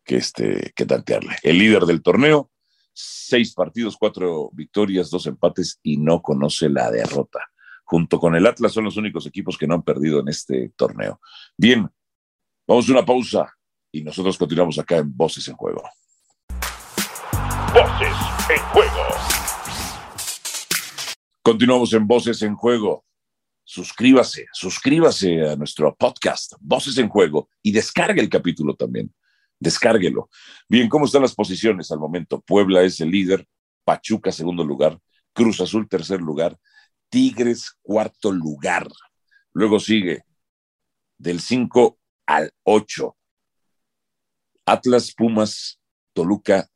que, 0.04 0.18
este, 0.18 0.74
que 0.76 0.86
tantearle. 0.86 1.36
El 1.44 1.58
líder 1.58 1.84
del 1.84 2.02
torneo, 2.02 2.52
seis 2.94 3.54
partidos, 3.54 3.98
cuatro 3.98 4.50
victorias, 4.54 5.10
dos 5.10 5.28
empates 5.28 5.80
y 5.84 5.98
no 5.98 6.22
conoce 6.22 6.70
la 6.70 6.92
derrota. 6.92 7.40
Junto 7.84 8.20
con 8.20 8.36
el 8.36 8.48
Atlas 8.48 8.72
son 8.72 8.86
los 8.86 8.98
únicos 8.98 9.26
equipos 9.26 9.58
que 9.58 9.68
no 9.68 9.76
han 9.76 9.84
perdido 9.84 10.20
en 10.20 10.30
este 10.30 10.72
torneo. 10.76 11.20
Bien, 11.58 11.90
vamos 12.68 12.88
a 12.88 12.92
una 12.92 13.06
pausa 13.06 13.54
y 13.92 14.04
nosotros 14.04 14.38
continuamos 14.38 14.80
acá 14.80 14.98
en 14.98 15.16
Voces 15.16 15.48
en 15.48 15.56
Juego. 15.56 15.84
Voces 17.74 18.16
en 18.50 18.62
Juego. 18.72 19.43
Continuamos 21.46 21.92
en 21.92 22.08
Voces 22.08 22.42
en 22.42 22.56
Juego. 22.56 23.04
Suscríbase, 23.66 24.46
suscríbase 24.54 25.42
a 25.46 25.58
nuestro 25.58 25.94
podcast, 25.94 26.54
Voces 26.62 26.98
en 27.00 27.10
Juego, 27.10 27.50
y 27.62 27.74
descargue 27.74 28.22
el 28.22 28.30
capítulo 28.30 28.78
también. 28.78 29.14
Descárguelo. 29.60 30.30
Bien, 30.70 30.88
¿cómo 30.88 31.04
están 31.04 31.22
las 31.22 31.36
posiciones 31.36 31.92
al 31.92 32.00
momento? 32.00 32.40
Puebla 32.40 32.82
es 32.84 33.02
el 33.02 33.12
líder, 33.12 33.46
Pachuca 33.84 34.32
segundo 34.32 34.64
lugar, 34.64 34.98
Cruz 35.34 35.60
Azul 35.60 35.90
tercer 35.90 36.22
lugar, 36.22 36.58
Tigres 37.10 37.78
cuarto 37.82 38.32
lugar. 38.32 38.88
Luego 39.52 39.82
sigue 39.82 40.24
del 41.18 41.42
5 41.42 42.00
al 42.26 42.54
8. 42.64 43.18
Atlas, 44.66 45.14
Pumas, 45.14 45.78
Toluca 46.14 46.70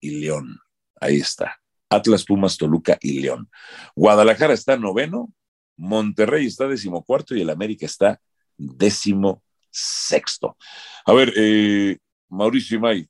y 0.00 0.20
León. 0.20 0.60
Ahí 1.00 1.16
está. 1.16 1.62
Atlas, 1.88 2.24
Pumas, 2.24 2.56
Toluca 2.56 2.98
y 3.00 3.20
León. 3.20 3.48
Guadalajara 3.94 4.54
está 4.54 4.76
noveno, 4.76 5.32
Monterrey 5.76 6.46
está 6.46 6.66
decimocuarto 6.66 7.34
y 7.36 7.42
el 7.42 7.50
América 7.50 7.86
está 7.86 8.20
décimo 8.56 9.42
sexto. 9.70 10.56
A 11.04 11.12
ver, 11.12 11.32
eh, 11.36 11.98
Mauricio 12.28 12.80
May, 12.80 13.08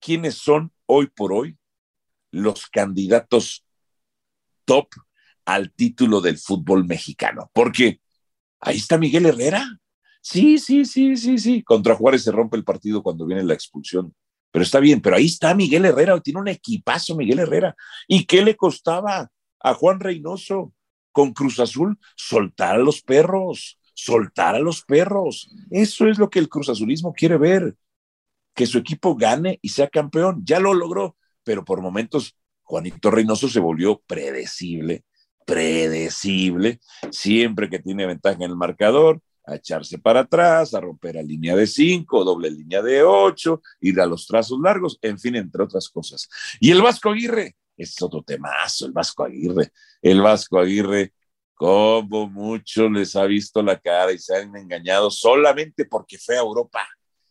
¿quiénes 0.00 0.34
son 0.36 0.72
hoy 0.86 1.06
por 1.06 1.32
hoy 1.32 1.56
los 2.30 2.66
candidatos 2.66 3.64
top 4.64 4.88
al 5.44 5.72
título 5.72 6.20
del 6.20 6.38
fútbol 6.38 6.84
mexicano? 6.84 7.50
Porque 7.54 8.00
ahí 8.60 8.76
está 8.76 8.98
Miguel 8.98 9.26
Herrera. 9.26 9.64
Sí, 10.20 10.58
sí, 10.58 10.84
sí, 10.84 11.16
sí, 11.16 11.38
sí. 11.38 11.62
Contra 11.62 11.94
Juárez 11.94 12.24
se 12.24 12.32
rompe 12.32 12.56
el 12.56 12.64
partido 12.64 13.02
cuando 13.02 13.26
viene 13.26 13.44
la 13.44 13.54
expulsión. 13.54 14.12
Pero 14.56 14.64
está 14.64 14.80
bien, 14.80 15.02
pero 15.02 15.16
ahí 15.16 15.26
está 15.26 15.54
Miguel 15.54 15.84
Herrera, 15.84 16.18
tiene 16.18 16.40
un 16.40 16.48
equipazo 16.48 17.14
Miguel 17.14 17.40
Herrera. 17.40 17.76
¿Y 18.08 18.24
qué 18.24 18.42
le 18.42 18.56
costaba 18.56 19.30
a 19.60 19.74
Juan 19.74 20.00
Reynoso 20.00 20.72
con 21.12 21.34
Cruz 21.34 21.60
Azul? 21.60 21.98
Soltar 22.16 22.76
a 22.76 22.78
los 22.78 23.02
perros, 23.02 23.78
soltar 23.92 24.54
a 24.54 24.58
los 24.58 24.80
perros. 24.82 25.54
Eso 25.70 26.08
es 26.08 26.18
lo 26.18 26.30
que 26.30 26.38
el 26.38 26.48
Cruz 26.48 26.70
Azulismo 26.70 27.12
quiere 27.12 27.36
ver, 27.36 27.76
que 28.54 28.64
su 28.64 28.78
equipo 28.78 29.14
gane 29.14 29.58
y 29.60 29.68
sea 29.68 29.88
campeón. 29.88 30.40
Ya 30.42 30.58
lo 30.58 30.72
logró, 30.72 31.18
pero 31.44 31.62
por 31.62 31.82
momentos 31.82 32.34
Juanito 32.62 33.10
Reynoso 33.10 33.50
se 33.50 33.60
volvió 33.60 34.00
predecible, 34.06 35.04
predecible, 35.44 36.80
siempre 37.10 37.68
que 37.68 37.80
tiene 37.80 38.06
ventaja 38.06 38.36
en 38.36 38.52
el 38.52 38.56
marcador, 38.56 39.20
a 39.46 39.54
echarse 39.54 39.98
para 39.98 40.20
atrás, 40.20 40.74
a 40.74 40.80
romper 40.80 41.18
a 41.18 41.22
línea 41.22 41.54
de 41.54 41.66
cinco, 41.66 42.24
doble 42.24 42.50
línea 42.50 42.82
de 42.82 43.02
ocho, 43.02 43.62
ir 43.80 44.00
a 44.00 44.06
los 44.06 44.26
trazos 44.26 44.58
largos, 44.60 44.98
en 45.00 45.18
fin, 45.18 45.36
entre 45.36 45.62
otras 45.62 45.88
cosas. 45.88 46.28
Y 46.60 46.70
el 46.72 46.82
Vasco 46.82 47.10
Aguirre, 47.10 47.56
es 47.76 48.00
otro 48.02 48.22
temazo, 48.22 48.86
el 48.86 48.92
Vasco 48.92 49.24
Aguirre. 49.24 49.70
El 50.02 50.20
Vasco 50.20 50.58
Aguirre 50.58 51.12
como 51.54 52.28
mucho 52.28 52.88
les 52.90 53.16
ha 53.16 53.24
visto 53.24 53.62
la 53.62 53.78
cara 53.78 54.12
y 54.12 54.18
se 54.18 54.36
han 54.36 54.54
engañado 54.56 55.10
solamente 55.10 55.86
porque 55.86 56.18
fue 56.18 56.36
a 56.36 56.40
Europa, 56.40 56.86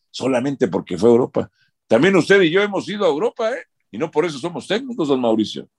solamente 0.10 0.67
porque 0.67 0.97
fue 0.97 1.10
a 1.10 1.12
Europa. 1.12 1.51
También 1.88 2.15
usted 2.15 2.41
y 2.41 2.49
yo 2.49 2.62
hemos 2.62 2.88
ido 2.89 3.06
a 3.06 3.10
Europa, 3.10 3.51
¿eh? 3.51 3.63
Y 3.91 3.97
no 3.97 4.10
por 4.10 4.25
eso 4.25 4.39
somos 4.39 4.67
técnicos, 4.67 5.08
don 5.08 5.21
Mauricio. 5.21 5.69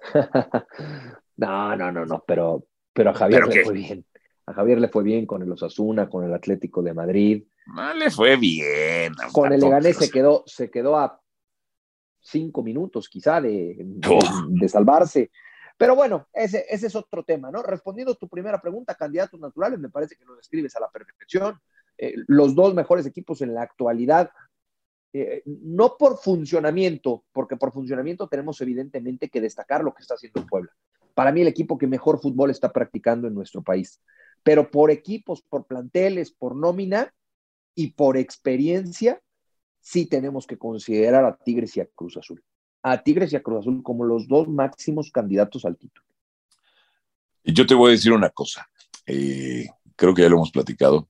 no, 1.36 1.76
no, 1.76 1.92
no, 1.92 2.06
no, 2.06 2.24
pero, 2.26 2.66
pero 2.92 3.10
a 3.10 3.14
Javier 3.14 3.46
le 3.46 3.64
fue 3.64 3.74
bien. 3.74 4.04
A 4.50 4.52
Javier 4.52 4.80
le 4.80 4.88
fue 4.88 5.04
bien 5.04 5.26
con 5.26 5.42
el 5.42 5.52
Osasuna, 5.52 6.08
con 6.10 6.24
el 6.24 6.34
Atlético 6.34 6.82
de 6.82 6.92
Madrid. 6.92 7.44
No 7.66 7.94
le 7.94 8.10
fue 8.10 8.36
bien. 8.36 9.12
Con 9.32 9.52
el 9.52 9.60
Leganés 9.60 9.96
se 9.96 10.10
quedó, 10.10 10.42
se 10.44 10.70
quedó 10.70 10.98
a 10.98 11.20
cinco 12.18 12.64
minutos 12.64 13.08
quizá 13.08 13.40
de, 13.40 13.76
de, 13.78 14.18
de 14.48 14.68
salvarse. 14.68 15.30
Pero 15.78 15.94
bueno, 15.94 16.26
ese, 16.32 16.66
ese, 16.68 16.88
es 16.88 16.96
otro 16.96 17.22
tema, 17.22 17.52
¿no? 17.52 17.62
Respondiendo 17.62 18.12
a 18.12 18.16
tu 18.16 18.28
primera 18.28 18.60
pregunta, 18.60 18.96
candidatos 18.96 19.38
naturales, 19.38 19.78
me 19.78 19.88
parece 19.88 20.16
que 20.16 20.24
lo 20.24 20.34
describes 20.34 20.74
a 20.74 20.80
la 20.80 20.90
perfección. 20.90 21.58
Eh, 21.96 22.14
los 22.26 22.56
dos 22.56 22.74
mejores 22.74 23.06
equipos 23.06 23.40
en 23.42 23.54
la 23.54 23.62
actualidad, 23.62 24.30
eh, 25.12 25.42
no 25.46 25.96
por 25.96 26.18
funcionamiento, 26.18 27.24
porque 27.32 27.56
por 27.56 27.72
funcionamiento 27.72 28.28
tenemos 28.28 28.60
evidentemente 28.60 29.28
que 29.28 29.40
destacar 29.40 29.84
lo 29.84 29.94
que 29.94 30.02
está 30.02 30.14
haciendo 30.14 30.44
Puebla. 30.44 30.72
Para 31.14 31.30
mí 31.30 31.40
el 31.40 31.48
equipo 31.48 31.78
que 31.78 31.86
mejor 31.86 32.20
fútbol 32.20 32.50
está 32.50 32.72
practicando 32.72 33.28
en 33.28 33.34
nuestro 33.34 33.62
país. 33.62 34.00
Pero 34.42 34.70
por 34.70 34.90
equipos, 34.90 35.42
por 35.42 35.66
planteles, 35.66 36.32
por 36.32 36.56
nómina 36.56 37.14
y 37.74 37.92
por 37.92 38.16
experiencia, 38.16 39.20
sí 39.80 40.06
tenemos 40.06 40.46
que 40.46 40.58
considerar 40.58 41.24
a 41.24 41.36
Tigres 41.36 41.76
y 41.76 41.80
a 41.80 41.86
Cruz 41.86 42.16
Azul 42.16 42.42
a 42.82 43.02
Tigres 43.02 43.32
y 43.32 43.36
a 43.36 43.42
Cruz 43.42 43.60
Azul 43.60 43.82
como 43.82 44.04
los 44.04 44.26
dos 44.28 44.48
máximos 44.48 45.10
candidatos 45.10 45.64
al 45.64 45.76
título. 45.76 46.06
Yo 47.44 47.66
te 47.66 47.74
voy 47.74 47.90
a 47.90 47.92
decir 47.92 48.12
una 48.12 48.30
cosa, 48.30 48.68
eh, 49.06 49.68
creo 49.96 50.14
que 50.14 50.22
ya 50.22 50.28
lo 50.28 50.36
hemos 50.36 50.50
platicado. 50.50 51.08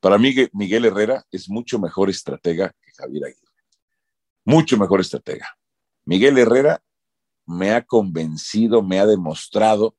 Para 0.00 0.18
mí, 0.18 0.34
Miguel 0.52 0.86
Herrera 0.86 1.24
es 1.30 1.50
mucho 1.50 1.78
mejor 1.78 2.08
estratega 2.08 2.74
que 2.80 2.92
Javier 2.96 3.26
Aguirre. 3.26 3.40
Mucho 4.44 4.78
mejor 4.78 5.00
estratega. 5.00 5.46
Miguel 6.06 6.38
Herrera 6.38 6.82
me 7.44 7.72
ha 7.72 7.84
convencido, 7.84 8.82
me 8.82 8.98
ha 8.98 9.06
demostrado 9.06 9.96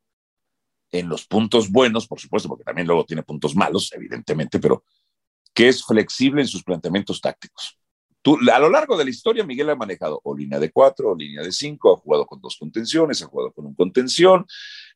en 0.91 1.09
los 1.09 1.25
puntos 1.25 1.71
buenos, 1.71 2.07
por 2.07 2.19
supuesto, 2.19 2.49
porque 2.49 2.63
también 2.63 2.87
luego 2.87 3.05
tiene 3.05 3.23
puntos 3.23 3.55
malos, 3.55 3.91
evidentemente, 3.93 4.59
pero 4.59 4.83
que 5.53 5.69
es 5.69 5.83
flexible 5.83 6.41
en 6.41 6.47
sus 6.47 6.63
planteamientos 6.63 7.21
tácticos 7.21 7.77
Tú, 8.21 8.37
a 8.53 8.59
lo 8.59 8.69
largo 8.69 8.97
de 8.97 9.03
la 9.03 9.09
historia, 9.09 9.43
Miguel 9.43 9.69
ha 9.71 9.75
manejado 9.75 10.21
o 10.23 10.35
línea 10.35 10.59
de 10.59 10.71
cuatro 10.71 11.11
o 11.11 11.15
línea 11.15 11.41
de 11.41 11.51
cinco, 11.51 11.93
ha 11.93 11.97
jugado 11.97 12.27
con 12.27 12.39
dos 12.39 12.55
contenciones, 12.55 13.21
ha 13.23 13.25
jugado 13.25 13.51
con 13.51 13.65
un 13.65 13.73
contención. 13.73 14.45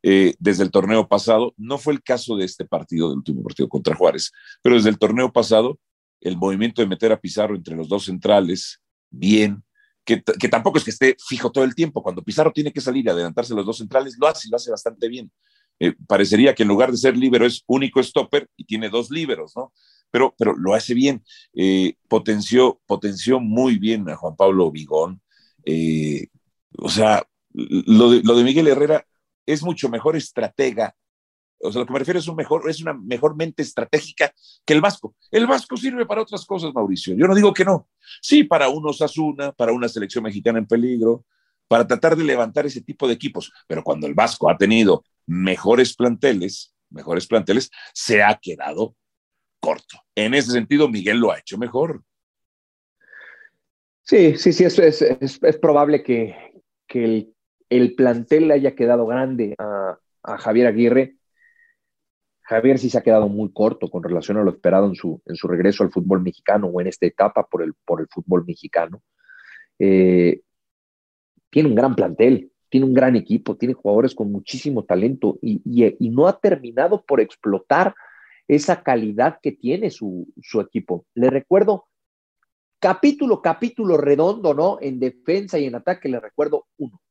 Eh, 0.03 0.35
desde 0.37 0.63
el 0.63 0.69
torneo 0.69 1.07
pasado, 1.07 1.53
no 1.57 1.79
fue 1.79 1.93
el 1.93 2.03
caso 2.03 2.35
de 2.35 2.45
este 2.45 2.65
partido, 2.65 3.09
del 3.09 3.17
último 3.17 3.41
partido 3.41 3.67
contra 3.67 3.95
Juárez, 3.95 4.31
pero 4.61 4.75
desde 4.75 4.89
el 4.89 4.99
torneo 4.99 5.33
pasado, 5.33 5.79
el 6.21 6.37
movimiento 6.37 6.83
de 6.83 6.87
meter 6.87 7.11
a 7.11 7.19
Pizarro 7.19 7.55
entre 7.55 7.75
los 7.75 7.89
dos 7.89 8.05
centrales, 8.05 8.79
bien, 9.09 9.63
que, 10.03 10.21
que, 10.21 10.47
tampoco 10.47 10.77
es 10.77 10.83
que 10.83 10.91
esté 10.91 11.17
fijo 11.27 11.51
todo 11.51 11.63
el 11.63 11.73
tiempo. 11.73 12.03
Cuando 12.03 12.21
Pizarro 12.21 12.51
tiene 12.51 12.71
que 12.71 12.81
salir 12.81 13.05
y 13.05 13.09
adelantarse 13.09 13.55
los 13.55 13.65
dos 13.65 13.79
centrales, 13.79 14.15
lo 14.19 14.27
hace 14.27 14.47
y 14.47 14.51
lo 14.51 14.57
hace 14.57 14.69
bastante 14.69 15.07
bien. 15.07 15.31
Eh, 15.79 15.93
parecería 16.07 16.55
que 16.55 16.63
en 16.63 16.69
lugar 16.69 16.91
de 16.91 16.97
ser 16.97 17.17
líbero 17.17 17.45
es 17.45 17.63
único 17.67 18.01
stopper 18.01 18.49
y 18.55 18.65
tiene 18.65 18.89
dos 18.89 19.09
líberos, 19.11 19.53
¿no? 19.55 19.73
Pero, 20.11 20.33
pero 20.37 20.55
lo 20.55 20.73
hace 20.73 20.93
bien. 20.93 21.23
Eh, 21.53 21.95
potenció, 22.07 22.79
potenció 22.85 23.39
muy 23.39 23.77
bien 23.77 24.09
a 24.09 24.15
Juan 24.15 24.35
Pablo 24.35 24.71
Vigón. 24.71 25.21
Eh, 25.65 26.27
o 26.77 26.89
sea, 26.89 27.27
lo 27.53 28.11
de, 28.11 28.21
lo 28.23 28.35
de 28.35 28.43
Miguel 28.43 28.67
Herrera 28.67 29.05
es 29.45 29.63
mucho 29.63 29.89
mejor 29.89 30.15
estratega 30.15 30.95
o 31.65 31.71
sea, 31.71 31.81
lo 31.81 31.85
que 31.85 31.93
me 31.93 31.99
refiero 31.99 32.19
es, 32.19 32.27
un 32.27 32.35
mejor, 32.35 32.69
es 32.69 32.81
una 32.81 32.93
mejor 32.93 33.35
mente 33.35 33.63
estratégica 33.63 34.33
que 34.65 34.73
el 34.73 34.81
Vasco. 34.81 35.15
El 35.31 35.47
Vasco 35.47 35.77
sirve 35.77 36.05
para 36.05 36.21
otras 36.21 36.45
cosas, 36.45 36.73
Mauricio. 36.73 37.15
Yo 37.15 37.27
no 37.27 37.35
digo 37.35 37.53
que 37.53 37.65
no. 37.65 37.87
Sí, 38.21 38.43
para 38.43 38.69
unos 38.69 39.01
Asuna, 39.01 39.51
para 39.51 39.71
una 39.71 39.87
selección 39.87 40.23
mexicana 40.23 40.59
en 40.59 40.67
peligro, 40.67 41.25
para 41.67 41.87
tratar 41.87 42.15
de 42.15 42.23
levantar 42.23 42.65
ese 42.65 42.81
tipo 42.81 43.07
de 43.07 43.13
equipos. 43.13 43.51
Pero 43.67 43.83
cuando 43.83 44.07
el 44.07 44.13
Vasco 44.13 44.49
ha 44.49 44.57
tenido 44.57 45.03
mejores 45.25 45.95
planteles, 45.95 46.73
mejores 46.89 47.27
planteles, 47.27 47.71
se 47.93 48.23
ha 48.23 48.37
quedado 48.41 48.95
corto. 49.59 49.97
En 50.13 50.33
ese 50.33 50.51
sentido, 50.51 50.87
Miguel 50.87 51.17
lo 51.17 51.31
ha 51.31 51.39
hecho 51.39 51.57
mejor. 51.57 52.03
Sí, 54.03 54.37
sí, 54.37 54.53
sí, 54.53 54.63
es, 54.63 54.77
es, 54.77 55.01
es, 55.01 55.57
probable 55.57 56.03
que, 56.03 56.35
que 56.87 57.03
el, 57.03 57.33
el, 57.69 57.95
plantel 57.95 58.51
haya 58.51 58.75
quedado 58.75 59.07
grande 59.07 59.55
a, 59.57 59.97
a, 60.21 60.37
Javier 60.37 60.67
Aguirre. 60.67 61.15
Javier 62.41 62.77
sí 62.77 62.91
se 62.91 62.99
ha 62.99 63.03
quedado 63.03 63.27
muy 63.27 63.51
corto 63.51 63.89
con 63.89 64.03
relación 64.03 64.37
a 64.37 64.43
lo 64.43 64.51
esperado 64.51 64.85
en 64.85 64.93
su, 64.93 65.19
en 65.25 65.35
su 65.35 65.47
regreso 65.47 65.83
al 65.83 65.91
fútbol 65.91 66.21
mexicano 66.21 66.67
o 66.67 66.79
en 66.79 66.85
esta 66.85 67.07
etapa 67.07 67.47
por 67.47 67.63
el, 67.63 67.73
por 67.83 67.99
el 67.99 68.07
fútbol 68.07 68.45
mexicano. 68.45 69.01
Eh, 69.79 70.41
tiene 71.55 71.69
un 71.69 71.75
gran 71.75 71.95
plantel, 71.95 72.51
tiene 72.69 72.85
un 72.85 72.93
gran 72.93 73.15
equipo, 73.15 73.55
tiene 73.55 73.73
jugadores 73.73 74.13
con 74.13 74.29
muchísimo 74.29 74.83
talento 74.83 75.39
y, 75.41 75.61
y, 75.63 76.09
no 76.09 76.27
ha 76.27 76.37
terminado 76.37 77.05
por 77.05 77.21
explotar 77.21 77.95
esa 78.45 78.83
calidad 78.83 79.39
que 79.41 79.53
tiene 79.53 79.89
su, 79.89 80.27
su, 80.41 80.59
equipo. 80.59 81.05
Le 81.13 81.29
recuerdo, 81.29 81.87
capítulo, 82.77 83.41
capítulo 83.41 83.95
redondo, 83.95 84.53
¿no? 84.53 84.79
En 84.81 84.99
defensa 84.99 85.57
y 85.57 85.63
en 85.63 85.75
ataque, 85.75 86.09
le 86.09 86.19
recuerdo 86.19 86.67
uno, 86.75 87.01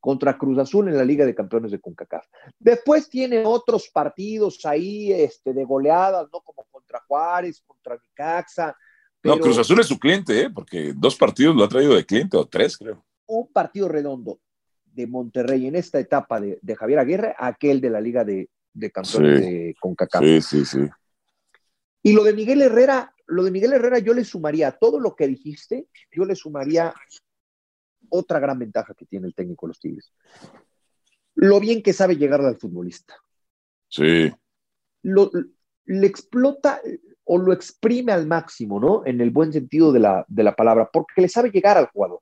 contra 0.00 0.38
Cruz 0.38 0.56
Azul 0.56 0.88
en 0.88 0.96
la 0.96 1.04
Liga 1.04 1.26
de 1.26 1.34
Campeones 1.34 1.70
de 1.70 1.78
CONCACAF. 1.78 2.24
Después 2.58 3.10
tiene 3.10 3.44
otros 3.44 3.90
partidos 3.92 4.64
ahí 4.64 5.12
este, 5.12 5.52
de 5.52 5.62
goleadas, 5.66 6.26
¿no? 6.32 6.40
Como 6.40 6.66
contra 6.70 7.00
Juárez, 7.06 7.62
contra 7.66 7.98
Nicaxa. 8.02 8.74
Pero... 9.20 9.36
No, 9.36 9.42
Cruz 9.42 9.58
Azul 9.58 9.78
es 9.80 9.86
su 9.88 9.98
cliente, 9.98 10.40
¿eh? 10.40 10.48
Porque 10.48 10.94
dos 10.96 11.16
partidos 11.16 11.54
lo 11.54 11.64
ha 11.64 11.68
traído 11.68 11.94
de 11.94 12.06
cliente, 12.06 12.38
o 12.38 12.46
tres, 12.46 12.78
creo 12.78 13.04
un 13.26 13.52
partido 13.52 13.88
redondo 13.88 14.40
de 14.84 15.06
Monterrey 15.06 15.66
en 15.66 15.76
esta 15.76 15.98
etapa 15.98 16.40
de, 16.40 16.58
de 16.62 16.76
Javier 16.76 16.98
Aguirre 16.98 17.34
aquel 17.38 17.80
de 17.80 17.90
la 17.90 18.00
Liga 18.00 18.24
de, 18.24 18.48
de 18.72 18.90
Campeones 18.90 19.44
sí, 19.44 19.50
de 19.50 19.74
CONCACAF. 19.80 20.22
Sí, 20.22 20.40
sí, 20.42 20.64
sí. 20.64 20.78
Y 22.02 22.12
lo 22.12 22.22
de 22.22 22.34
Miguel 22.34 22.60
Herrera, 22.62 23.14
lo 23.26 23.44
de 23.44 23.50
Miguel 23.50 23.72
Herrera 23.72 23.98
yo 23.98 24.12
le 24.12 24.24
sumaría 24.24 24.68
a 24.68 24.78
todo 24.78 25.00
lo 25.00 25.16
que 25.16 25.26
dijiste, 25.26 25.88
yo 26.12 26.24
le 26.24 26.34
sumaría 26.34 26.92
otra 28.10 28.38
gran 28.38 28.58
ventaja 28.58 28.94
que 28.94 29.06
tiene 29.06 29.26
el 29.26 29.34
técnico 29.34 29.66
de 29.66 29.70
los 29.70 29.80
Tigres. 29.80 30.12
Lo 31.34 31.58
bien 31.60 31.82
que 31.82 31.92
sabe 31.92 32.16
llegar 32.16 32.42
al 32.42 32.56
futbolista. 32.56 33.14
Sí. 33.88 34.32
Lo, 35.02 35.30
le 35.86 36.06
explota 36.06 36.80
o 37.24 37.38
lo 37.38 37.52
exprime 37.52 38.12
al 38.12 38.26
máximo, 38.26 38.78
¿no? 38.78 39.04
En 39.06 39.20
el 39.20 39.30
buen 39.30 39.52
sentido 39.52 39.92
de 39.92 40.00
la, 40.00 40.24
de 40.28 40.42
la 40.42 40.54
palabra, 40.54 40.90
porque 40.92 41.22
le 41.22 41.28
sabe 41.28 41.50
llegar 41.50 41.78
al 41.78 41.88
jugador. 41.88 42.20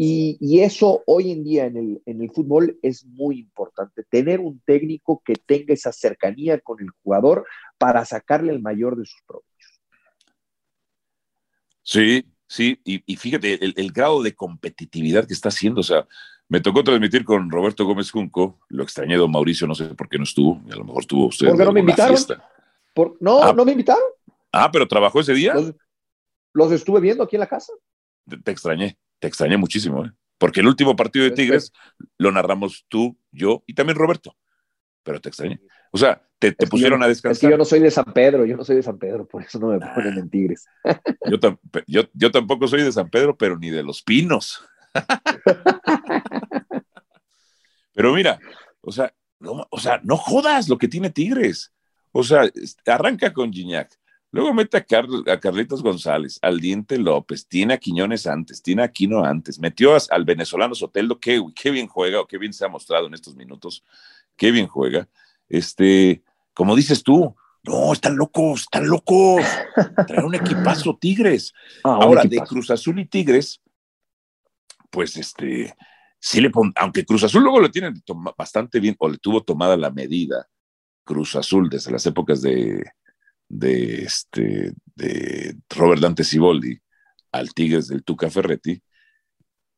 Y, 0.00 0.38
y, 0.40 0.60
eso 0.60 1.02
hoy 1.06 1.32
en 1.32 1.42
día 1.42 1.66
en 1.66 1.76
el, 1.76 2.02
en 2.06 2.22
el 2.22 2.30
fútbol 2.30 2.78
es 2.82 3.04
muy 3.04 3.40
importante, 3.40 4.04
tener 4.08 4.38
un 4.38 4.60
técnico 4.64 5.20
que 5.24 5.34
tenga 5.34 5.74
esa 5.74 5.90
cercanía 5.90 6.60
con 6.60 6.80
el 6.80 6.88
jugador 7.02 7.44
para 7.78 8.04
sacarle 8.04 8.52
el 8.52 8.62
mayor 8.62 8.96
de 8.96 9.04
sus 9.04 9.20
propios. 9.26 9.80
Sí, 11.82 12.24
sí, 12.46 12.80
y, 12.84 13.02
y 13.12 13.16
fíjate 13.16 13.64
el, 13.64 13.74
el, 13.76 13.90
grado 13.90 14.22
de 14.22 14.36
competitividad 14.36 15.26
que 15.26 15.34
está 15.34 15.48
haciendo, 15.48 15.80
o 15.80 15.84
sea, 15.84 16.06
me 16.48 16.60
tocó 16.60 16.84
transmitir 16.84 17.24
con 17.24 17.50
Roberto 17.50 17.84
Gómez 17.84 18.12
Junco, 18.12 18.60
lo 18.68 18.84
extrañé 18.84 19.16
don 19.16 19.32
Mauricio, 19.32 19.66
no 19.66 19.74
sé 19.74 19.86
por 19.96 20.08
qué 20.08 20.16
no 20.16 20.24
estuvo, 20.24 20.62
a 20.70 20.76
lo 20.76 20.84
mejor 20.84 21.02
estuvo 21.02 21.26
usted. 21.26 21.48
¿Por 21.48 21.58
qué 21.58 21.64
no 21.64 21.72
me 21.72 21.80
invitaron? 21.80 22.16
¿Por, 22.94 23.16
no, 23.18 23.42
ah, 23.42 23.52
no 23.52 23.64
me 23.64 23.72
invitaron. 23.72 24.04
Ah, 24.52 24.70
pero 24.70 24.86
trabajó 24.86 25.18
ese 25.18 25.34
día. 25.34 25.54
Los, 25.54 25.74
los 26.52 26.70
estuve 26.70 27.00
viendo 27.00 27.24
aquí 27.24 27.34
en 27.34 27.40
la 27.40 27.48
casa. 27.48 27.72
Te, 28.28 28.36
te 28.36 28.52
extrañé. 28.52 28.96
Te 29.18 29.28
extrañé 29.28 29.56
muchísimo, 29.56 30.04
¿eh? 30.04 30.12
porque 30.38 30.60
el 30.60 30.68
último 30.68 30.96
partido 30.96 31.24
de 31.24 31.32
Tigres 31.32 31.72
lo 32.16 32.32
narramos 32.32 32.86
tú, 32.88 33.18
yo 33.32 33.64
y 33.66 33.74
también 33.74 33.98
Roberto, 33.98 34.36
pero 35.02 35.20
te 35.20 35.28
extrañé. 35.28 35.60
O 35.90 35.98
sea, 35.98 36.22
te, 36.38 36.52
te 36.52 36.66
pusieron 36.66 37.00
yo, 37.00 37.06
a 37.06 37.08
descansar. 37.08 37.32
Es 37.32 37.38
que 37.40 37.50
yo 37.50 37.58
no 37.58 37.64
soy 37.64 37.80
de 37.80 37.90
San 37.90 38.12
Pedro, 38.12 38.46
yo 38.46 38.56
no 38.56 38.64
soy 38.64 38.76
de 38.76 38.82
San 38.82 38.98
Pedro, 38.98 39.26
por 39.26 39.42
eso 39.42 39.58
no 39.58 39.68
me 39.68 39.78
nah, 39.78 39.94
ponen 39.94 40.16
en 40.16 40.30
Tigres. 40.30 40.66
yo, 41.28 41.40
tam, 41.40 41.58
yo, 41.86 42.02
yo 42.12 42.30
tampoco 42.30 42.68
soy 42.68 42.82
de 42.82 42.92
San 42.92 43.10
Pedro, 43.10 43.36
pero 43.36 43.58
ni 43.58 43.70
de 43.70 43.82
los 43.82 44.02
Pinos. 44.02 44.64
pero 47.92 48.14
mira, 48.14 48.38
o 48.80 48.92
sea, 48.92 49.12
no, 49.40 49.66
o 49.70 49.80
sea, 49.80 50.00
no 50.04 50.16
jodas 50.16 50.68
lo 50.68 50.78
que 50.78 50.88
tiene 50.88 51.10
Tigres. 51.10 51.74
O 52.12 52.22
sea, 52.22 52.48
arranca 52.86 53.32
con 53.32 53.52
Gignac, 53.52 53.98
Luego 54.30 54.52
mete 54.52 54.76
a, 54.76 54.84
Car 54.84 55.06
a, 55.26 55.40
Carlitos 55.40 55.82
González, 55.82 56.38
al 56.42 56.60
Diente 56.60 56.98
López, 56.98 57.46
tiene 57.46 57.74
a 57.74 57.78
Quiñones 57.78 58.26
antes, 58.26 58.62
tiene 58.62 58.82
a 58.82 58.86
Aquino 58.86 59.24
antes, 59.24 59.58
metió 59.58 59.96
a, 59.96 59.98
al 60.10 60.24
venezolano 60.24 60.74
Soteldo, 60.74 61.18
que 61.18 61.42
qué 61.54 61.70
bien 61.70 61.86
juega 61.86 62.20
o 62.20 62.26
qué 62.26 62.36
bien 62.36 62.52
se 62.52 62.64
ha 62.64 62.68
mostrado 62.68 63.06
en 63.06 63.14
estos 63.14 63.34
minutos, 63.36 63.84
qué 64.36 64.50
bien 64.50 64.66
juega. 64.66 65.08
Este, 65.48 66.22
como 66.52 66.76
dices 66.76 67.02
tú, 67.02 67.34
no, 67.62 67.92
están 67.92 68.16
locos, 68.16 68.62
están 68.62 68.86
locos. 68.86 69.44
Traer 70.06 70.24
un 70.24 70.34
equipazo 70.34 70.96
Tigres. 71.00 71.52
Ah, 71.84 71.98
Ahora, 72.02 72.22
equipazo. 72.22 72.42
de 72.42 72.48
Cruz 72.48 72.70
Azul 72.70 72.98
y 72.98 73.06
Tigres, 73.06 73.60
pues 74.90 75.16
este, 75.16 75.74
sí 76.18 76.40
le 76.40 76.50
pon, 76.50 76.72
aunque 76.76 77.04
Cruz 77.04 77.24
Azul 77.24 77.42
luego 77.42 77.60
lo 77.60 77.70
tiene 77.70 77.92
bastante 78.36 78.80
bien, 78.80 78.96
o 78.98 79.08
le 79.08 79.18
tuvo 79.18 79.42
tomada 79.42 79.76
la 79.76 79.90
medida, 79.90 80.48
Cruz 81.04 81.36
Azul 81.36 81.68
desde 81.68 81.92
las 81.92 82.04
épocas 82.06 82.42
de 82.42 82.84
de, 83.48 84.02
este, 84.02 84.72
de 84.94 85.56
Robert 85.70 86.02
Dante 86.02 86.24
Siboldi 86.24 86.78
al 87.32 87.52
Tigres 87.54 87.88
del 87.88 88.04
Tuca 88.04 88.30
Ferretti, 88.30 88.82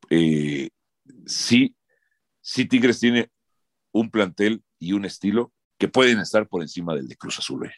eh, 0.09 0.69
sí, 1.25 1.75
sí 2.41 2.65
Tigres 2.65 2.99
tiene 2.99 3.29
un 3.91 4.09
plantel 4.09 4.63
y 4.79 4.93
un 4.93 5.05
estilo 5.05 5.51
que 5.77 5.87
pueden 5.87 6.19
estar 6.19 6.47
por 6.47 6.61
encima 6.61 6.95
del 6.95 7.07
de 7.07 7.15
Cruz 7.15 7.39
Azul. 7.39 7.65
¿eh? 7.65 7.71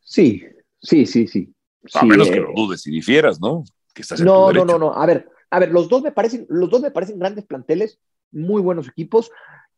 Sí, 0.00 0.44
sí, 0.80 1.06
sí, 1.06 1.26
sí. 1.26 1.52
A 1.94 2.00
sí, 2.00 2.06
menos 2.06 2.28
eh, 2.28 2.32
que 2.32 2.40
lo 2.40 2.52
dudes 2.54 2.86
y 2.86 2.90
difieras, 2.90 3.40
¿no? 3.40 3.64
Que 3.94 4.02
estás 4.02 4.20
en 4.20 4.26
no, 4.26 4.52
no, 4.52 4.64
no, 4.64 4.78
no. 4.78 4.94
A 4.94 5.06
ver, 5.06 5.28
a 5.50 5.58
ver, 5.58 5.70
los 5.70 5.88
dos 5.88 6.02
me 6.02 6.12
parecen, 6.12 6.46
los 6.48 6.68
dos 6.68 6.80
me 6.80 6.90
parecen 6.90 7.18
grandes 7.18 7.46
planteles, 7.46 7.98
muy 8.30 8.60
buenos 8.60 8.88
equipos. 8.88 9.30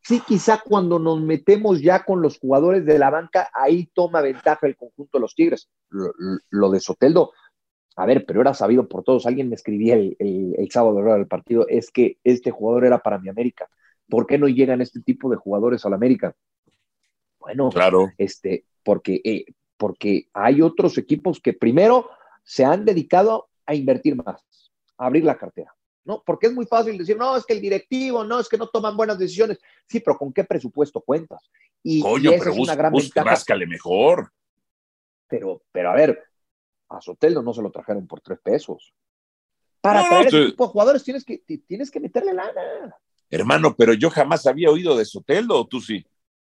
Sí, 0.02 0.22
quizá 0.26 0.62
cuando 0.64 0.98
nos 0.98 1.20
metemos 1.20 1.82
ya 1.82 2.04
con 2.04 2.22
los 2.22 2.38
jugadores 2.38 2.86
de 2.86 2.98
la 2.98 3.10
banca, 3.10 3.50
ahí 3.52 3.90
toma 3.92 4.22
ventaja 4.22 4.66
el 4.66 4.76
conjunto 4.76 5.18
de 5.18 5.22
los 5.22 5.34
Tigres. 5.34 5.68
Lo, 5.90 6.12
lo 6.50 6.70
de 6.70 6.80
Soteldo, 6.80 7.32
a 7.96 8.06
ver, 8.06 8.24
pero 8.24 8.40
era 8.40 8.54
sabido 8.54 8.88
por 8.88 9.02
todos. 9.02 9.26
Alguien 9.26 9.48
me 9.48 9.56
escribía 9.56 9.94
el, 9.94 10.16
el, 10.18 10.54
el 10.56 10.70
sábado 10.70 11.02
del 11.02 11.26
partido, 11.26 11.66
es 11.68 11.90
que 11.90 12.18
este 12.24 12.50
jugador 12.50 12.84
era 12.84 13.00
para 13.00 13.18
mi 13.18 13.28
América. 13.28 13.68
¿Por 14.08 14.26
qué 14.26 14.38
no 14.38 14.48
llegan 14.48 14.80
este 14.80 15.00
tipo 15.00 15.28
de 15.28 15.36
jugadores 15.36 15.84
a 15.84 15.90
la 15.90 15.96
América? 15.96 16.34
Bueno, 17.38 17.70
claro. 17.70 18.10
este, 18.16 18.64
porque, 18.82 19.20
eh, 19.24 19.44
porque 19.76 20.28
hay 20.32 20.62
otros 20.62 20.96
equipos 20.96 21.40
que 21.40 21.52
primero 21.52 22.08
se 22.44 22.64
han 22.64 22.84
dedicado 22.84 23.48
a 23.66 23.74
invertir 23.74 24.16
más, 24.16 24.42
a 24.96 25.06
abrir 25.06 25.24
la 25.24 25.36
cartera. 25.36 25.74
¿No? 26.04 26.22
Porque 26.24 26.46
es 26.46 26.52
muy 26.52 26.66
fácil 26.66 26.96
decir, 26.96 27.16
no, 27.16 27.36
es 27.36 27.44
que 27.44 27.54
el 27.54 27.60
directivo, 27.60 28.24
no, 28.24 28.40
es 28.40 28.48
que 28.48 28.58
no 28.58 28.68
toman 28.68 28.96
buenas 28.96 29.18
decisiones. 29.18 29.58
Sí, 29.86 30.00
pero 30.00 30.16
¿con 30.16 30.32
qué 30.32 30.44
presupuesto 30.44 31.00
cuentas? 31.00 31.50
Y, 31.82 32.00
Coño, 32.00 32.30
y 32.30 32.34
esa 32.34 32.44
pero 32.44 32.54
es 32.54 32.58
una 32.58 32.74
gran 32.74 32.92
ventaja. 32.92 33.30
Báscale 33.30 33.66
mejor. 33.66 34.32
Pero, 35.28 35.62
pero 35.70 35.90
a 35.90 35.94
ver, 35.94 36.22
a 36.88 37.00
Soteldo 37.00 37.42
no 37.42 37.52
se 37.52 37.62
lo 37.62 37.70
trajeron 37.70 38.06
por 38.06 38.20
tres 38.20 38.38
pesos. 38.42 38.94
Para 39.80 40.02
no, 40.02 40.08
traer 40.08 40.32
no, 40.32 40.38
ese 40.38 40.50
tipo 40.50 40.64
de 40.64 40.70
jugadores 40.70 41.04
tienes 41.04 41.24
que, 41.24 41.38
tienes 41.66 41.90
que 41.90 42.00
meterle 42.00 42.32
lana. 42.32 42.96
Hermano, 43.30 43.76
pero 43.76 43.92
yo 43.92 44.10
jamás 44.10 44.46
había 44.46 44.70
oído 44.70 44.96
de 44.96 45.04
Soteldo, 45.04 45.60
¿o 45.60 45.66
tú 45.66 45.80
sí? 45.80 46.04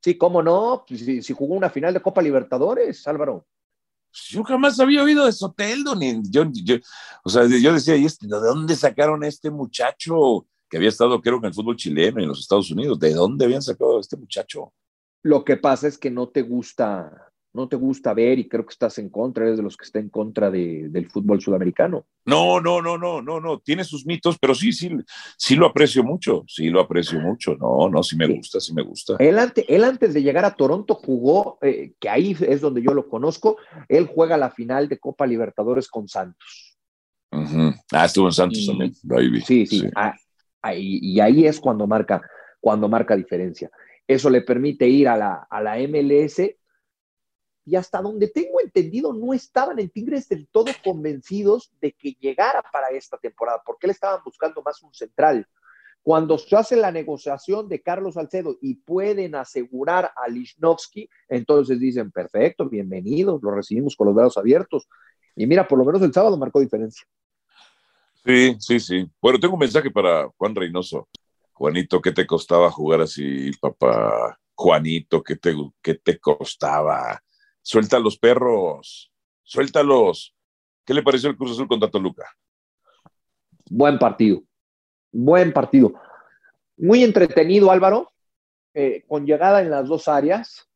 Sí, 0.02 0.18
cómo 0.18 0.42
no, 0.42 0.86
si, 0.88 1.22
si 1.22 1.34
jugó 1.34 1.56
una 1.56 1.70
final 1.70 1.94
de 1.94 2.02
Copa 2.02 2.22
Libertadores, 2.22 3.06
Álvaro. 3.08 3.46
Yo 4.12 4.44
jamás 4.44 4.80
había 4.80 5.04
oído 5.04 5.26
de 5.26 5.32
Soteldo, 5.32 5.96
ni 5.96 6.22
o 7.24 7.30
sea, 7.30 7.46
yo 7.46 7.74
decía, 7.74 7.96
¿y 7.96 8.06
este, 8.06 8.28
¿de 8.28 8.40
dónde 8.40 8.76
sacaron 8.76 9.24
a 9.24 9.28
este 9.28 9.52
muchacho 9.52 10.48
que 10.70 10.78
había 10.78 10.90
estado, 10.90 11.22
creo, 11.22 11.38
en 11.38 11.46
el 11.46 11.54
fútbol 11.54 11.76
chileno 11.76 12.20
y 12.20 12.24
en 12.24 12.30
los 12.30 12.40
Estados 12.40 12.72
Unidos? 12.72 13.00
¿De 13.00 13.14
dónde 13.14 13.46
habían 13.46 13.62
sacado 13.62 13.98
a 13.98 14.02
este 14.02 14.18
muchacho? 14.18 14.74
Lo 15.22 15.44
que 15.44 15.58
pasa 15.58 15.88
es 15.88 15.98
que 15.98 16.10
no 16.10 16.30
te 16.30 16.42
gusta 16.42 17.29
no 17.54 17.68
te 17.68 17.76
gusta 17.76 18.14
ver 18.14 18.38
y 18.38 18.48
creo 18.48 18.66
que 18.66 18.72
estás 18.72 19.00
en 19.00 19.10
contra, 19.10 19.46
eres 19.46 19.58
de 19.58 19.64
los 19.64 19.76
que 19.76 19.86
está 19.86 20.00
en 20.00 20.10
contra 20.10 20.52
del 20.52 21.10
fútbol 21.10 21.42
sudamericano. 21.42 22.06
No, 22.26 22.62
no, 22.62 22.82
no, 22.82 22.98
no, 22.98 23.22
no, 23.22 23.40
no, 23.40 23.60
tiene 23.60 23.84
sus 23.84 24.06
mitos, 24.06 24.38
pero 24.40 24.54
sí, 24.54 24.72
sí, 24.72 24.92
sí 25.38 25.56
lo 25.56 25.66
aprecio 25.66 26.04
mucho, 26.04 26.44
sí 26.48 26.70
lo 26.70 26.80
aprecio 26.80 27.20
mucho, 27.20 27.56
no, 27.56 27.90
no, 27.90 28.04
sí 28.04 28.16
me 28.16 28.28
gusta, 28.28 28.60
sí 28.60 28.74
me 28.74 28.84
gusta. 28.84 29.16
Él, 29.20 29.38
él 29.68 29.84
antes 29.84 30.14
de 30.14 30.22
llegar 30.22 30.46
a 30.46 30.56
Toronto 30.56 30.94
jugó, 30.94 31.58
eh, 31.62 31.94
que 32.00 32.10
ahí 32.10 32.38
es 32.40 32.62
donde 32.62 32.84
yo 32.84 32.94
lo 32.94 33.10
conozco, 33.10 33.58
él 33.88 34.08
juega 34.14 34.38
la 34.38 34.52
final 34.52 34.88
de 34.88 35.00
Copa 35.00 35.26
Libertadores 35.26 35.88
con 35.88 36.08
Santos. 36.08 36.78
Ah, 37.32 38.06
estuvo 38.06 38.28
en 38.28 38.34
Santos 38.34 38.66
también, 38.66 38.94
Sí, 39.44 39.66
sí, 39.66 39.84
ah, 39.96 40.16
ahí, 40.62 41.00
y 41.02 41.20
ahí 41.20 41.46
es 41.46 41.60
cuando 41.60 41.88
marca, 41.88 42.22
cuando 42.60 42.88
marca 42.88 43.16
diferencia. 43.16 43.72
Eso 44.08 44.30
le 44.30 44.42
permite 44.42 44.88
ir 44.88 45.08
a 45.08 45.16
la, 45.16 45.48
a 45.50 45.62
la 45.62 45.78
MLS 45.78 46.59
y 47.70 47.76
hasta 47.76 48.02
donde 48.02 48.28
tengo 48.30 48.60
entendido 48.60 49.14
no 49.14 49.32
estaban 49.32 49.78
en 49.78 49.92
Tigres 49.92 50.28
del 50.28 50.48
todo 50.48 50.72
convencidos 50.84 51.72
de 51.80 51.92
que 51.92 52.18
llegara 52.20 52.64
para 52.74 52.90
esta 52.90 53.16
temporada, 53.18 53.62
porque 53.64 53.86
él 53.86 53.92
estaban 53.92 54.22
buscando 54.26 54.64
más 54.64 54.82
un 54.82 54.92
central. 54.92 55.48
Cuando 56.02 56.40
se 56.40 56.56
hace 56.56 56.76
la 56.76 56.92
negociación 56.92 57.70
de 57.70 57.80
Carlos 57.84 58.16
Salcedo 58.16 58.58
y 58.60 58.74
pueden 58.74 59.36
asegurar 59.36 60.12
a 60.16 60.28
Lichnowsky, 60.28 61.08
entonces 61.28 61.80
dicen, 61.80 62.10
perfecto, 62.10 62.68
bienvenido, 62.68 63.40
lo 63.40 63.52
recibimos 63.52 63.96
con 63.96 64.08
los 64.08 64.16
brazos 64.16 64.38
abiertos. 64.38 64.88
Y 65.36 65.46
mira, 65.46 65.68
por 65.68 65.78
lo 65.78 65.86
menos 65.86 66.02
el 66.02 66.12
sábado 66.12 66.38
marcó 66.38 66.60
diferencia. 66.60 67.06
Sí, 68.26 68.56
sí, 68.60 68.80
sí. 68.80 69.08
Bueno, 69.22 69.40
tengo 69.40 69.54
un 69.54 69.60
mensaje 69.60 69.92
para 69.92 70.28
Juan 70.38 70.56
Reynoso. 70.56 71.08
Juanito, 71.54 72.02
¿qué 72.02 72.14
te 72.14 72.26
costaba 72.26 72.72
jugar 72.72 73.02
así, 73.02 73.52
papá? 73.62 74.40
Juanito, 74.56 75.22
¿qué 75.22 75.38
qué 75.84 75.94
te 75.94 76.18
costaba? 76.18 77.22
Suelta 77.70 78.00
los 78.00 78.18
perros, 78.18 79.12
suéltalos. 79.44 80.36
¿Qué 80.84 80.92
le 80.92 81.04
pareció 81.04 81.30
el 81.30 81.38
Cruz 81.38 81.52
Azul 81.52 81.68
contra 81.68 81.88
Toluca? 81.88 82.26
Buen 83.70 84.00
partido, 84.00 84.42
buen 85.12 85.54
partido. 85.54 85.94
Muy 86.78 87.04
entretenido, 87.04 87.70
Álvaro, 87.70 88.12
eh, 88.74 89.04
con 89.08 89.28
llegada 89.28 89.62
en 89.62 89.70
las 89.70 89.88
dos 89.88 90.08
áreas. 90.08 90.68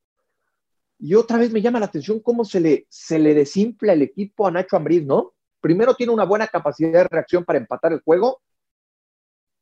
Y 1.00 1.16
otra 1.16 1.40
vez 1.40 1.52
me 1.52 1.64
llama 1.64 1.80
la 1.80 1.88
atención 1.88 2.20
cómo 2.20 2.46
se 2.46 2.60
le, 2.60 2.86
se 2.90 3.18
le 3.18 3.34
desinfla 3.34 3.94
el 3.94 4.04
equipo 4.04 4.46
a 4.46 4.52
Nacho 4.52 4.78
Ambriz, 4.78 5.04
¿no? 5.04 5.34
Primero 5.62 5.96
tiene 5.96 6.14
una 6.14 6.26
buena 6.26 6.46
capacidad 6.46 6.92
de 6.92 7.04
reacción 7.06 7.44
para 7.44 7.58
empatar 7.58 7.92
el 7.92 8.02
juego 8.02 8.40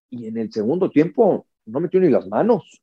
y 0.10 0.28
en 0.28 0.38
el 0.38 0.52
segundo 0.52 0.92
tiempo 0.92 1.48
no 1.64 1.80
metió 1.80 2.02
ni 2.02 2.10
las 2.10 2.28
manos. 2.28 2.82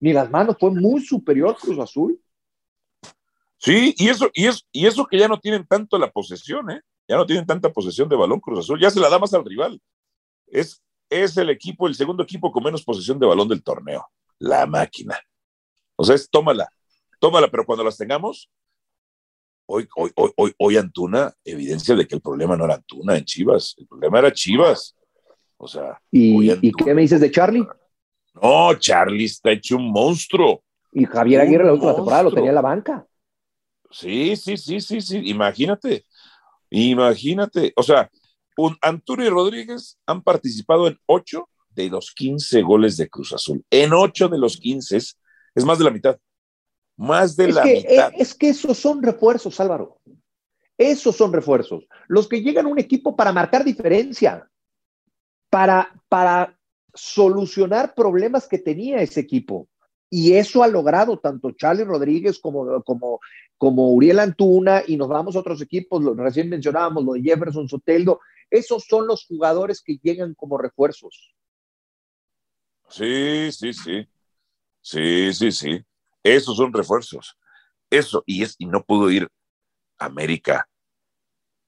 Ni 0.00 0.12
las 0.12 0.28
manos, 0.28 0.56
fue 0.58 0.72
muy 0.72 1.02
superior 1.02 1.56
Cruz 1.56 1.78
Azul. 1.78 2.20
Sí, 3.58 3.94
y 3.96 4.08
eso, 4.08 4.30
y, 4.34 4.46
es, 4.46 4.66
y 4.72 4.86
eso 4.86 5.06
que 5.06 5.18
ya 5.18 5.28
no 5.28 5.38
tienen 5.38 5.66
tanto 5.66 5.98
la 5.98 6.10
posesión, 6.10 6.70
¿eh? 6.70 6.80
Ya 7.08 7.16
no 7.16 7.26
tienen 7.26 7.46
tanta 7.46 7.72
posesión 7.72 8.08
de 8.08 8.16
balón 8.16 8.40
Cruz 8.40 8.60
Azul, 8.60 8.80
ya 8.80 8.90
se 8.90 9.00
la 9.00 9.08
da 9.08 9.18
más 9.18 9.32
al 9.32 9.44
rival. 9.44 9.80
Es, 10.46 10.82
es 11.08 11.36
el 11.36 11.50
equipo, 11.50 11.86
el 11.86 11.94
segundo 11.94 12.22
equipo 12.22 12.50
con 12.50 12.64
menos 12.64 12.84
posesión 12.84 13.18
de 13.18 13.26
balón 13.26 13.48
del 13.48 13.62
torneo. 13.62 14.06
La 14.38 14.66
máquina. 14.66 15.18
O 15.96 16.04
sea, 16.04 16.14
es 16.14 16.28
tómala, 16.28 16.68
tómala, 17.20 17.48
pero 17.48 17.64
cuando 17.64 17.84
las 17.84 17.96
tengamos, 17.96 18.50
hoy, 19.66 19.88
hoy, 19.96 20.10
hoy, 20.36 20.54
hoy 20.58 20.76
Antuna, 20.76 21.32
evidencia 21.44 21.94
de 21.94 22.06
que 22.06 22.16
el 22.16 22.20
problema 22.20 22.56
no 22.56 22.64
era 22.64 22.74
Antuna 22.74 23.16
en 23.16 23.24
Chivas, 23.24 23.74
el 23.78 23.86
problema 23.86 24.18
era 24.18 24.32
Chivas. 24.32 24.94
O 25.56 25.66
sea. 25.66 26.00
¿Y, 26.10 26.50
¿y 26.50 26.72
qué 26.72 26.92
me 26.92 27.02
dices 27.02 27.20
de 27.20 27.30
Charlie? 27.30 27.66
No, 28.34 28.74
Charlie 28.74 29.24
está 29.24 29.52
hecho 29.52 29.76
un 29.76 29.90
monstruo. 29.90 30.62
Y 30.92 31.04
Javier 31.04 31.40
Aguirre 31.40 31.64
la 31.64 31.72
última 31.72 31.94
temporada 31.94 32.24
lo 32.24 32.32
tenía 32.32 32.50
en 32.50 32.54
la 32.54 32.62
banca. 32.62 33.06
Sí, 33.98 34.36
sí, 34.36 34.56
sí, 34.58 34.80
sí, 34.80 35.00
sí. 35.00 35.20
Imagínate, 35.24 36.04
imagínate. 36.68 37.72
O 37.76 37.82
sea, 37.82 38.10
un, 38.58 38.76
Antonio 38.82 39.26
y 39.26 39.30
Rodríguez 39.30 39.98
han 40.06 40.22
participado 40.22 40.86
en 40.86 40.98
ocho 41.06 41.48
de 41.70 41.88
los 41.88 42.12
15 42.12 42.60
goles 42.62 42.98
de 42.98 43.08
Cruz 43.08 43.32
Azul. 43.32 43.64
En 43.70 43.94
ocho 43.94 44.28
de 44.28 44.38
los 44.38 44.58
15 44.58 44.96
es, 44.96 45.16
más 45.64 45.78
de 45.78 45.84
la 45.84 45.90
mitad. 45.90 46.18
Más 46.96 47.36
de 47.36 47.52
la 47.52 47.64
mitad. 47.64 48.12
Es 48.16 48.34
que 48.34 48.50
esos 48.50 48.76
son 48.76 49.02
refuerzos, 49.02 49.58
Álvaro. 49.60 49.98
Esos 50.76 51.16
son 51.16 51.32
refuerzos. 51.32 51.86
Los 52.06 52.28
que 52.28 52.42
llegan 52.42 52.66
a 52.66 52.68
un 52.68 52.78
equipo 52.78 53.16
para 53.16 53.32
marcar 53.32 53.64
diferencia, 53.64 54.46
para, 55.48 55.90
para 56.10 56.58
solucionar 56.92 57.94
problemas 57.94 58.46
que 58.46 58.58
tenía 58.58 58.98
ese 58.98 59.20
equipo. 59.20 59.68
Y 60.10 60.34
eso 60.34 60.62
ha 60.62 60.68
logrado 60.68 61.18
tanto 61.18 61.50
Charlie 61.52 61.84
Rodríguez 61.84 62.38
como, 62.38 62.82
como, 62.84 63.20
como 63.58 63.92
Uriel 63.92 64.20
Antuna, 64.20 64.82
y 64.86 64.96
nos 64.96 65.08
vamos 65.08 65.34
a 65.34 65.40
otros 65.40 65.60
equipos, 65.60 66.02
lo, 66.02 66.14
recién 66.14 66.48
mencionábamos 66.48 67.04
lo 67.04 67.12
de 67.14 67.22
Jefferson 67.22 67.68
Soteldo. 67.68 68.20
Esos 68.50 68.84
son 68.84 69.06
los 69.06 69.26
jugadores 69.26 69.82
que 69.82 69.98
llegan 70.00 70.34
como 70.34 70.58
refuerzos. 70.58 71.34
Sí, 72.88 73.50
sí, 73.50 73.72
sí. 73.72 74.08
Sí, 74.80 75.32
sí, 75.34 75.50
sí. 75.50 75.84
Esos 76.22 76.56
son 76.56 76.72
refuerzos. 76.72 77.36
Eso, 77.90 78.22
y, 78.26 78.42
es, 78.42 78.54
y 78.58 78.66
no 78.66 78.84
pudo 78.84 79.10
ir 79.10 79.28
América 79.98 80.68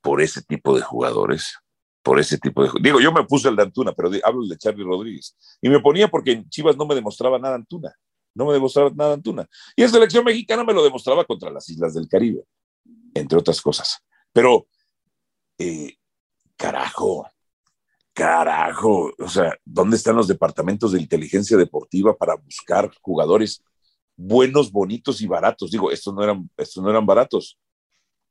por 0.01 0.21
ese 0.21 0.43
tipo 0.43 0.77
de 0.77 0.83
jugadores 0.83 1.57
por 2.01 2.19
ese 2.19 2.39
tipo 2.39 2.63
de... 2.63 2.71
Digo, 2.81 3.01
yo 3.01 3.13
me 3.13 3.25
puse 3.25 3.51
el 3.51 3.57
de 3.57 3.65
Antuna, 3.65 3.93
pero 3.93 4.09
hablo 4.25 4.47
de 4.47 4.57
Charlie 4.57 4.83
Rodríguez. 4.83 5.37
Y 5.61 5.69
me 5.69 5.79
ponía 5.81 6.09
porque 6.09 6.33
en 6.33 6.49
Chivas 6.49 6.75
no 6.75 6.87
me 6.87 6.95
demostraba 6.95 7.39
nada 7.39 7.57
Antuna 7.57 7.95
no 8.39 8.47
me 8.47 8.53
demostraba 8.55 8.91
nada 8.95 9.15
Antuna. 9.15 9.49
Y 9.75 9.83
en 9.83 9.91
selección 9.91 10.25
mexicana 10.25 10.63
me 10.63 10.73
lo 10.73 10.85
demostraba 10.85 11.25
contra 11.25 11.51
las 11.51 11.69
Islas 11.69 11.95
del 11.95 12.09
Caribe, 12.09 12.45
entre 13.13 13.37
otras 13.37 13.61
cosas. 13.61 13.99
Pero, 14.33 14.69
eh, 15.59 15.97
carajo, 16.57 17.29
carajo, 18.15 19.13
o 19.19 19.29
sea, 19.29 19.57
¿dónde 19.65 19.97
están 19.97 20.15
los 20.15 20.29
departamentos 20.29 20.93
de 20.93 21.01
inteligencia 21.01 21.57
deportiva 21.57 22.17
para 22.17 22.37
buscar 22.37 22.91
jugadores 23.03 23.65
buenos, 24.17 24.71
bonitos 24.71 25.21
y 25.21 25.27
baratos? 25.27 25.73
Digo, 25.73 25.91
estos 25.91 26.15
no 26.15 26.23
eran, 26.23 26.49
estos 26.57 26.83
no 26.83 26.91
eran 26.91 27.05
baratos, 27.05 27.59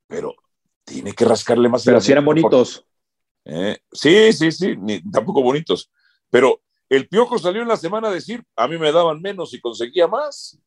pero 0.08 0.34
tiene 0.86 1.12
que 1.12 1.26
rascarle 1.26 1.68
más. 1.68 1.84
Pero 1.84 2.00
si 2.00 2.14
eran 2.14 2.24
bonitos. 2.24 2.86
Eh, 3.44 3.78
sí, 3.92 4.32
sí, 4.32 4.52
sí, 4.54 4.76
ni, 4.78 5.02
tampoco 5.12 5.42
bonitos. 5.42 5.92
Pero 6.30 6.62
el 6.90 7.08
Piojo 7.08 7.38
salió 7.38 7.62
en 7.62 7.68
la 7.68 7.78
semana 7.78 8.08
a 8.08 8.14
decir, 8.14 8.44
a 8.56 8.68
mí 8.68 8.78
me 8.78 8.92
daban 8.92 9.22
menos 9.22 9.54
y 9.54 9.60
conseguía 9.60 10.08
más. 10.08 10.60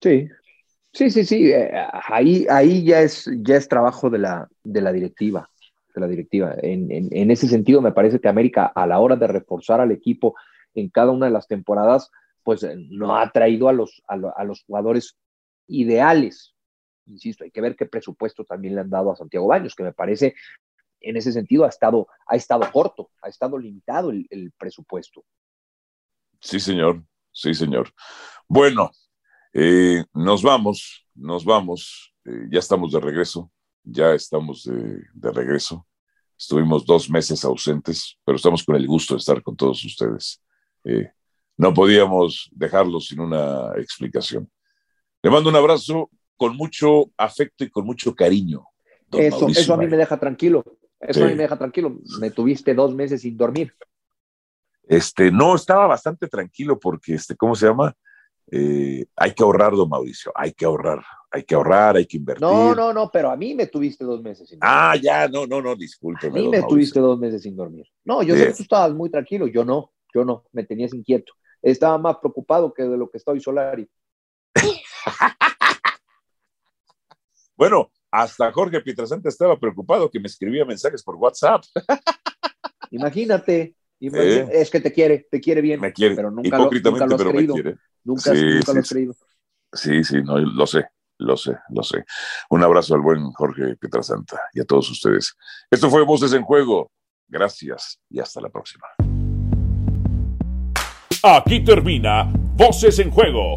Sí, 0.00 0.28
sí, 0.92 1.10
sí, 1.10 1.24
sí. 1.24 1.52
Eh, 1.52 1.70
ahí, 2.08 2.46
ahí 2.50 2.84
ya 2.84 3.00
es, 3.00 3.30
ya 3.42 3.56
es 3.56 3.68
trabajo 3.68 4.10
de 4.10 4.18
la, 4.18 4.48
de 4.64 4.80
la 4.80 4.92
directiva. 4.92 5.48
De 5.94 6.00
la 6.00 6.08
directiva. 6.08 6.54
En, 6.62 7.30
ese 7.30 7.46
sentido, 7.46 7.80
me 7.80 7.92
parece 7.92 8.18
que 8.18 8.28
América, 8.28 8.66
a 8.74 8.86
la 8.86 8.98
hora 8.98 9.14
de 9.14 9.26
reforzar 9.28 9.80
al 9.80 9.92
equipo 9.92 10.34
en 10.74 10.88
cada 10.88 11.12
una 11.12 11.26
de 11.26 11.32
las 11.32 11.46
temporadas, 11.46 12.10
pues 12.42 12.64
eh, 12.64 12.74
no 12.76 13.16
ha 13.16 13.30
traído 13.30 13.68
a 13.68 13.72
los, 13.72 14.02
a, 14.08 14.14
a 14.14 14.44
los 14.44 14.64
jugadores 14.64 15.16
ideales. 15.68 16.54
Insisto, 17.06 17.44
hay 17.44 17.50
que 17.50 17.60
ver 17.60 17.76
qué 17.76 17.86
presupuesto 17.86 18.44
también 18.44 18.74
le 18.74 18.80
han 18.80 18.90
dado 18.90 19.12
a 19.12 19.16
Santiago 19.16 19.46
Baños, 19.46 19.74
que 19.76 19.84
me 19.84 19.92
parece 19.92 20.34
en 21.02 21.16
ese 21.16 21.32
sentido 21.32 21.64
ha 21.64 21.68
estado, 21.68 22.06
ha 22.26 22.36
estado 22.36 22.70
corto, 22.72 23.10
ha 23.22 23.28
estado 23.28 23.58
limitado 23.58 24.10
el, 24.10 24.52
presupuesto. 24.58 25.24
Sí, 26.40 26.60
señor, 26.60 27.02
sí, 27.30 27.54
señor. 27.54 27.92
Bueno, 28.48 28.90
eh, 29.52 30.04
nos 30.14 30.42
vamos, 30.42 31.06
nos 31.14 31.44
vamos, 31.44 32.14
eh, 32.24 32.46
ya 32.50 32.58
estamos 32.58 32.92
de 32.92 33.00
regreso, 33.00 33.50
ya 33.84 34.12
estamos 34.12 34.64
de, 34.64 35.32
regreso. 35.32 35.86
Estuvimos 36.38 36.84
dos 36.84 37.08
meses 37.08 37.44
ausentes, 37.44 38.18
pero 38.24 38.36
estamos 38.36 38.64
con 38.64 38.76
el 38.76 38.86
gusto 38.86 39.14
de 39.14 39.18
estar 39.18 39.42
con 39.42 39.56
todos 39.56 39.84
ustedes. 39.84 40.42
Eh, 40.84 41.10
no 41.56 41.72
podíamos 41.72 42.50
dejarlo 42.52 42.98
sin 42.98 43.20
una 43.20 43.72
explicación. 43.76 44.50
Le 45.22 45.30
mando 45.30 45.50
un 45.50 45.56
abrazo 45.56 46.10
con 46.36 46.56
mucho 46.56 47.12
afecto 47.16 47.62
y 47.62 47.70
con 47.70 47.86
mucho 47.86 48.14
cariño. 48.14 48.66
Eso, 49.12 49.46
eso 49.46 49.74
a 49.74 49.76
mí 49.76 49.86
me 49.86 49.96
deja 49.96 50.18
tranquilo. 50.18 50.64
Eso 51.02 51.24
a 51.24 51.28
mí 51.28 51.34
me 51.34 51.42
deja 51.42 51.58
tranquilo. 51.58 51.98
Me 52.20 52.30
tuviste 52.30 52.74
dos 52.74 52.94
meses 52.94 53.22
sin 53.22 53.36
dormir. 53.36 53.74
Este, 54.84 55.30
no, 55.30 55.54
estaba 55.54 55.86
bastante 55.86 56.28
tranquilo 56.28 56.78
porque, 56.78 57.14
este, 57.14 57.36
¿cómo 57.36 57.54
se 57.54 57.66
llama? 57.66 57.94
Eh, 58.50 59.06
hay 59.16 59.32
que 59.32 59.42
ahorrar, 59.42 59.72
don 59.72 59.88
Mauricio, 59.88 60.32
hay 60.34 60.52
que 60.52 60.64
ahorrar, 60.64 61.02
hay 61.30 61.44
que 61.44 61.54
ahorrar, 61.54 61.96
hay 61.96 62.06
que 62.06 62.18
invertir. 62.18 62.42
No, 62.42 62.74
no, 62.74 62.92
no, 62.92 63.10
pero 63.10 63.30
a 63.30 63.36
mí 63.36 63.54
me 63.54 63.66
tuviste 63.66 64.04
dos 64.04 64.22
meses 64.22 64.48
sin 64.48 64.58
dormir. 64.58 64.76
Ah, 64.76 64.96
ya, 65.00 65.28
no, 65.28 65.46
no, 65.46 65.62
no, 65.62 65.74
disculpe. 65.74 66.26
A 66.26 66.30
mí 66.30 66.48
me 66.48 66.62
tuviste 66.62 67.00
dos 67.00 67.18
meses 67.18 67.42
sin 67.42 67.56
dormir. 67.56 67.86
No, 68.04 68.22
yo 68.22 68.36
sé 68.36 68.48
que 68.48 68.54
tú 68.54 68.62
estabas 68.62 68.92
muy 68.92 69.10
tranquilo, 69.10 69.46
yo 69.46 69.64
no, 69.64 69.92
yo 70.14 70.24
no, 70.24 70.44
me 70.52 70.64
tenías 70.64 70.92
inquieto. 70.92 71.32
Estaba 71.62 71.96
más 71.96 72.18
preocupado 72.18 72.72
que 72.74 72.82
de 72.82 72.96
lo 72.96 73.08
que 73.08 73.18
estoy 73.18 73.40
Solari. 73.40 73.88
Bueno, 77.54 77.92
hasta 78.12 78.52
Jorge 78.52 78.82
Pietrasanta 78.82 79.30
estaba 79.30 79.58
preocupado 79.58 80.10
que 80.10 80.20
me 80.20 80.26
escribía 80.26 80.66
mensajes 80.66 81.02
por 81.02 81.16
WhatsApp. 81.16 81.64
Imagínate, 82.90 83.74
es 83.98 84.70
que 84.70 84.80
te 84.80 84.92
quiere, 84.92 85.26
te 85.30 85.40
quiere 85.40 85.62
bien. 85.62 85.80
Me 85.80 85.94
quiere, 85.94 86.14
pero 86.14 86.30
nunca 86.30 86.58
hipócritamente, 86.58 87.06
lo, 87.06 87.16
pero 87.16 87.32
me 87.32 87.46
quiere. 87.46 87.76
Nunca, 88.04 88.34
nunca 88.34 88.72
lo 88.74 88.80
has 88.80 88.88
creído. 88.88 89.14
Sí, 89.72 90.04
sí, 90.04 90.22
no, 90.22 90.38
lo 90.38 90.66
sé, 90.66 90.84
lo 91.18 91.38
sé, 91.38 91.56
lo 91.70 91.82
sé. 91.82 92.04
Un 92.50 92.62
abrazo 92.62 92.94
al 92.94 93.00
buen 93.00 93.32
Jorge 93.32 93.76
Pietrasanta 93.76 94.42
y 94.52 94.60
a 94.60 94.64
todos 94.66 94.90
ustedes. 94.90 95.34
Esto 95.70 95.88
fue 95.88 96.04
Voces 96.04 96.34
en 96.34 96.42
Juego. 96.42 96.92
Gracias 97.26 97.98
y 98.10 98.20
hasta 98.20 98.42
la 98.42 98.50
próxima. 98.50 98.88
Aquí 101.22 101.64
termina 101.64 102.30
Voces 102.56 102.98
en 102.98 103.10
Juego. 103.10 103.56